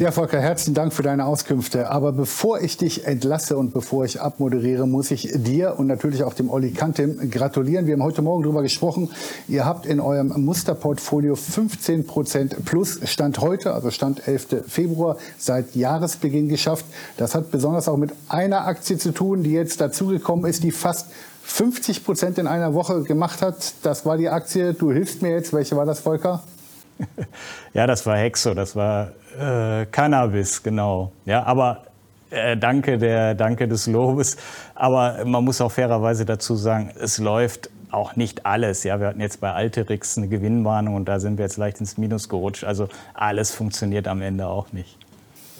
Ja, 0.02 0.10
Volker, 0.10 0.40
herzlichen 0.40 0.74
Dank 0.74 0.92
für 0.92 1.04
deine 1.04 1.26
Auskünfte. 1.26 1.88
Aber 1.88 2.10
bevor 2.10 2.60
ich 2.60 2.76
dich 2.76 3.06
entlasse 3.06 3.56
und 3.56 3.72
bevor 3.72 4.04
ich 4.04 4.20
abmoderiere, 4.20 4.88
muss 4.88 5.12
ich 5.12 5.30
dir 5.32 5.78
und 5.78 5.86
natürlich 5.86 6.24
auch 6.24 6.34
dem 6.34 6.50
Olli 6.50 6.72
Kantem 6.72 7.30
gratulieren. 7.30 7.86
Wir 7.86 7.92
haben 7.92 8.02
heute 8.02 8.20
Morgen 8.20 8.42
darüber 8.42 8.62
gesprochen. 8.62 9.10
Ihr 9.46 9.64
habt 9.64 9.86
in 9.86 10.00
eurem 10.00 10.28
Musterportfolio 10.44 11.36
15 11.36 12.04
Prozent 12.04 12.64
plus 12.64 12.98
Stand 13.04 13.40
heute, 13.40 13.74
also 13.74 13.92
Stand 13.92 14.26
11. 14.26 14.64
Februar, 14.66 15.18
seit 15.38 15.76
Jahresbeginn 15.76 16.48
geschafft. 16.48 16.84
Das 17.16 17.36
hat 17.36 17.52
besonders 17.52 17.86
auch 17.86 17.96
mit 17.96 18.10
einer 18.28 18.66
Aktie 18.66 18.98
zu 18.98 19.12
tun, 19.12 19.44
die 19.44 19.52
jetzt 19.52 19.80
dazugekommen 19.80 20.46
ist, 20.46 20.64
die 20.64 20.72
fast 20.72 21.06
50 21.44 22.04
Prozent 22.04 22.38
in 22.38 22.48
einer 22.48 22.74
Woche 22.74 23.02
gemacht 23.02 23.40
hat. 23.40 23.74
Das 23.84 24.04
war 24.04 24.16
die 24.16 24.30
Aktie. 24.30 24.74
Du 24.74 24.90
hilfst 24.90 25.22
mir 25.22 25.30
jetzt. 25.30 25.52
Welche 25.52 25.76
war 25.76 25.86
das, 25.86 26.00
Volker? 26.00 26.42
Ja, 27.74 27.86
das 27.86 28.04
war 28.06 28.16
Hexo. 28.16 28.54
Das 28.54 28.76
war 28.76 29.12
äh, 29.38 29.86
Cannabis, 29.86 30.62
genau. 30.62 31.12
Ja, 31.24 31.44
aber 31.44 31.84
äh, 32.30 32.56
danke, 32.56 32.98
der, 32.98 33.34
danke 33.34 33.68
des 33.68 33.86
Lobes. 33.86 34.36
Aber 34.74 35.24
man 35.24 35.44
muss 35.44 35.60
auch 35.60 35.72
fairerweise 35.72 36.24
dazu 36.24 36.54
sagen, 36.54 36.90
es 37.00 37.18
läuft 37.18 37.70
auch 37.90 38.16
nicht 38.16 38.46
alles. 38.46 38.84
Ja, 38.84 39.00
wir 39.00 39.08
hatten 39.08 39.20
jetzt 39.20 39.40
bei 39.40 39.52
Alterix 39.52 40.16
eine 40.16 40.28
Gewinnwarnung 40.28 40.94
und 40.94 41.06
da 41.06 41.20
sind 41.20 41.38
wir 41.38 41.44
jetzt 41.44 41.58
leicht 41.58 41.80
ins 41.80 41.98
Minus 41.98 42.28
gerutscht. 42.28 42.64
Also 42.64 42.88
alles 43.14 43.54
funktioniert 43.54 44.08
am 44.08 44.22
Ende 44.22 44.46
auch 44.46 44.72
nicht. 44.72 44.96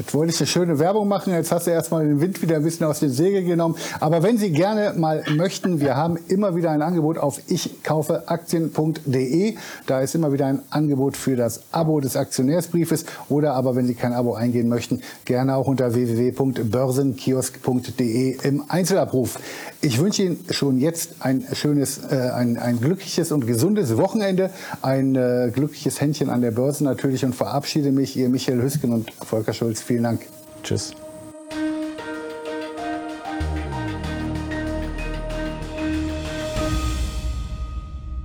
Jetzt 0.03 0.15
wollte 0.15 0.33
ich 0.33 0.41
eine 0.41 0.47
schöne 0.49 0.79
Werbung 0.81 1.07
machen, 1.07 1.33
jetzt 1.33 1.53
hast 1.53 1.69
du 1.69 1.71
erstmal 1.71 2.05
den 2.05 2.21
Wind 2.21 2.43
wieder 2.43 2.57
ein 2.57 2.65
bisschen 2.65 2.85
aus 2.87 2.99
den 2.99 3.11
Segel 3.11 3.45
genommen. 3.45 3.77
Aber 4.01 4.25
wenn 4.25 4.37
Sie 4.37 4.51
gerne 4.51 4.95
mal 4.99 5.23
möchten, 5.37 5.81
wir 5.81 5.97
haben 5.97 6.19
immer 6.27 6.57
wieder 6.57 6.73
ein 6.73 6.83
Angebot 6.83 7.19
auf 7.19 7.41
ichkaufeaktien.de. 7.47 9.55
Da 9.87 10.01
ist 10.01 10.17
immer 10.17 10.33
wieder 10.33 10.47
ein 10.47 10.63
Angebot 10.71 11.17
für 11.17 11.37
das 11.37 11.61
Abo 11.71 12.01
des 12.01 12.17
Aktionärsbriefes. 12.17 13.05
Oder 13.29 13.55
aber, 13.55 13.77
wenn 13.77 13.87
Sie 13.87 13.95
kein 13.95 14.13
Abo 14.13 14.35
eingehen 14.35 14.69
möchten, 14.69 15.03
gerne 15.25 15.55
auch 15.55 15.69
unter 15.69 15.95
www.börsenkiosk.de 15.95 18.39
im 18.43 18.65
Einzelabruf. 18.69 19.39
Ich 19.83 20.01
wünsche 20.01 20.25
Ihnen 20.25 20.45
schon 20.51 20.79
jetzt 20.79 21.11
ein 21.21 21.45
schönes, 21.53 22.01
äh, 22.11 22.31
ein, 22.35 22.57
ein 22.57 22.81
glückliches 22.81 23.31
und 23.31 23.47
gesundes 23.47 23.97
Wochenende, 23.97 24.51
ein 24.81 25.15
äh, 25.15 25.53
glückliches 25.55 26.01
Händchen 26.01 26.29
an 26.29 26.41
der 26.41 26.51
Börse 26.51 26.83
natürlich 26.83 27.25
und 27.25 27.37
verabschiede 27.37 27.93
mich, 27.93 28.17
Ihr 28.17 28.29
Michael 28.29 28.61
Hüsken 28.63 28.93
und 28.93 29.13
Volker 29.25 29.53
Schulz. 29.53 29.81
Vielen 29.93 30.05
Dank. 30.05 30.27
Tschüss. 30.63 30.95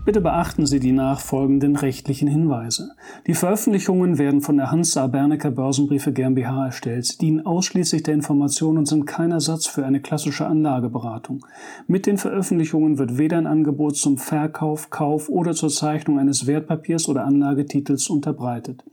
Bitte 0.05 0.21
beachten 0.21 0.65
Sie 0.65 0.79
die 0.79 0.93
nachfolgenden 0.93 1.75
rechtlichen 1.75 2.29
Hinweise. 2.29 2.91
Die 3.27 3.33
Veröffentlichungen 3.33 4.17
werden 4.17 4.39
von 4.39 4.55
der 4.55 4.71
Hansa 4.71 5.07
Bernecker 5.07 5.51
Börsenbriefe 5.51 6.13
GmbH 6.13 6.67
erstellt. 6.67 7.05
Sie 7.07 7.17
dienen 7.17 7.45
ausschließlich 7.45 8.03
der 8.03 8.13
Information 8.13 8.77
und 8.77 8.85
sind 8.85 9.05
kein 9.05 9.31
Ersatz 9.31 9.67
für 9.67 9.85
eine 9.85 9.99
klassische 9.99 10.47
Anlageberatung. 10.47 11.45
Mit 11.85 12.05
den 12.05 12.17
Veröffentlichungen 12.17 12.97
wird 12.97 13.17
weder 13.17 13.39
ein 13.39 13.47
Angebot 13.47 13.97
zum 13.97 14.17
Verkauf, 14.17 14.89
Kauf 14.89 15.27
oder 15.27 15.51
zur 15.51 15.69
Zeichnung 15.69 16.17
eines 16.17 16.47
Wertpapiers 16.47 17.09
oder 17.09 17.25
Anlagetitels 17.25 18.09
unterbreitet. 18.09 18.85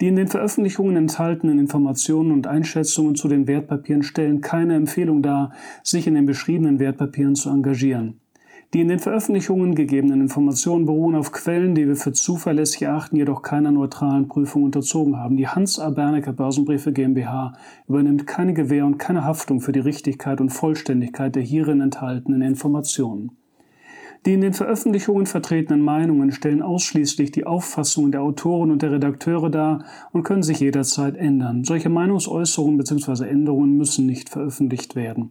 Die 0.00 0.08
in 0.08 0.16
den 0.16 0.28
Veröffentlichungen 0.28 0.96
enthaltenen 0.96 1.58
Informationen 1.58 2.32
und 2.32 2.46
Einschätzungen 2.46 3.14
zu 3.14 3.28
den 3.28 3.46
Wertpapieren 3.46 4.02
stellen 4.02 4.40
keine 4.40 4.74
Empfehlung 4.74 5.22
dar, 5.22 5.52
sich 5.82 6.06
in 6.06 6.14
den 6.14 6.26
beschriebenen 6.26 6.78
Wertpapieren 6.78 7.34
zu 7.34 7.50
engagieren. 7.50 8.20
Die 8.74 8.80
in 8.80 8.88
den 8.88 9.00
Veröffentlichungen 9.00 9.74
gegebenen 9.74 10.22
Informationen 10.22 10.86
beruhen 10.86 11.14
auf 11.14 11.30
Quellen, 11.30 11.74
die 11.74 11.86
wir 11.86 11.96
für 11.96 12.12
zuverlässig 12.12 12.82
erachten, 12.82 13.16
jedoch 13.16 13.42
keiner 13.42 13.70
neutralen 13.70 14.28
Prüfung 14.28 14.62
unterzogen 14.62 15.18
haben. 15.18 15.36
Die 15.36 15.46
Hans 15.46 15.78
A. 15.78 15.90
Bernecker 15.90 16.32
Börsenbriefe 16.32 16.90
GmbH 16.90 17.52
übernimmt 17.86 18.26
keine 18.26 18.54
Gewähr 18.54 18.86
und 18.86 18.96
keine 18.96 19.24
Haftung 19.24 19.60
für 19.60 19.72
die 19.72 19.80
Richtigkeit 19.80 20.40
und 20.40 20.48
Vollständigkeit 20.48 21.34
der 21.34 21.42
hierin 21.42 21.82
enthaltenen 21.82 22.40
Informationen. 22.40 23.32
Die 24.24 24.34
in 24.34 24.40
den 24.40 24.52
Veröffentlichungen 24.52 25.26
vertretenen 25.26 25.80
Meinungen 25.80 26.30
stellen 26.30 26.62
ausschließlich 26.62 27.32
die 27.32 27.44
Auffassungen 27.44 28.12
der 28.12 28.22
Autoren 28.22 28.70
und 28.70 28.82
der 28.82 28.92
Redakteure 28.92 29.50
dar 29.50 29.84
und 30.12 30.22
können 30.22 30.44
sich 30.44 30.60
jederzeit 30.60 31.16
ändern. 31.16 31.64
Solche 31.64 31.88
Meinungsäußerungen 31.88 32.78
bzw. 32.78 33.28
Änderungen 33.28 33.76
müssen 33.76 34.06
nicht 34.06 34.28
veröffentlicht 34.28 34.94
werden. 34.94 35.30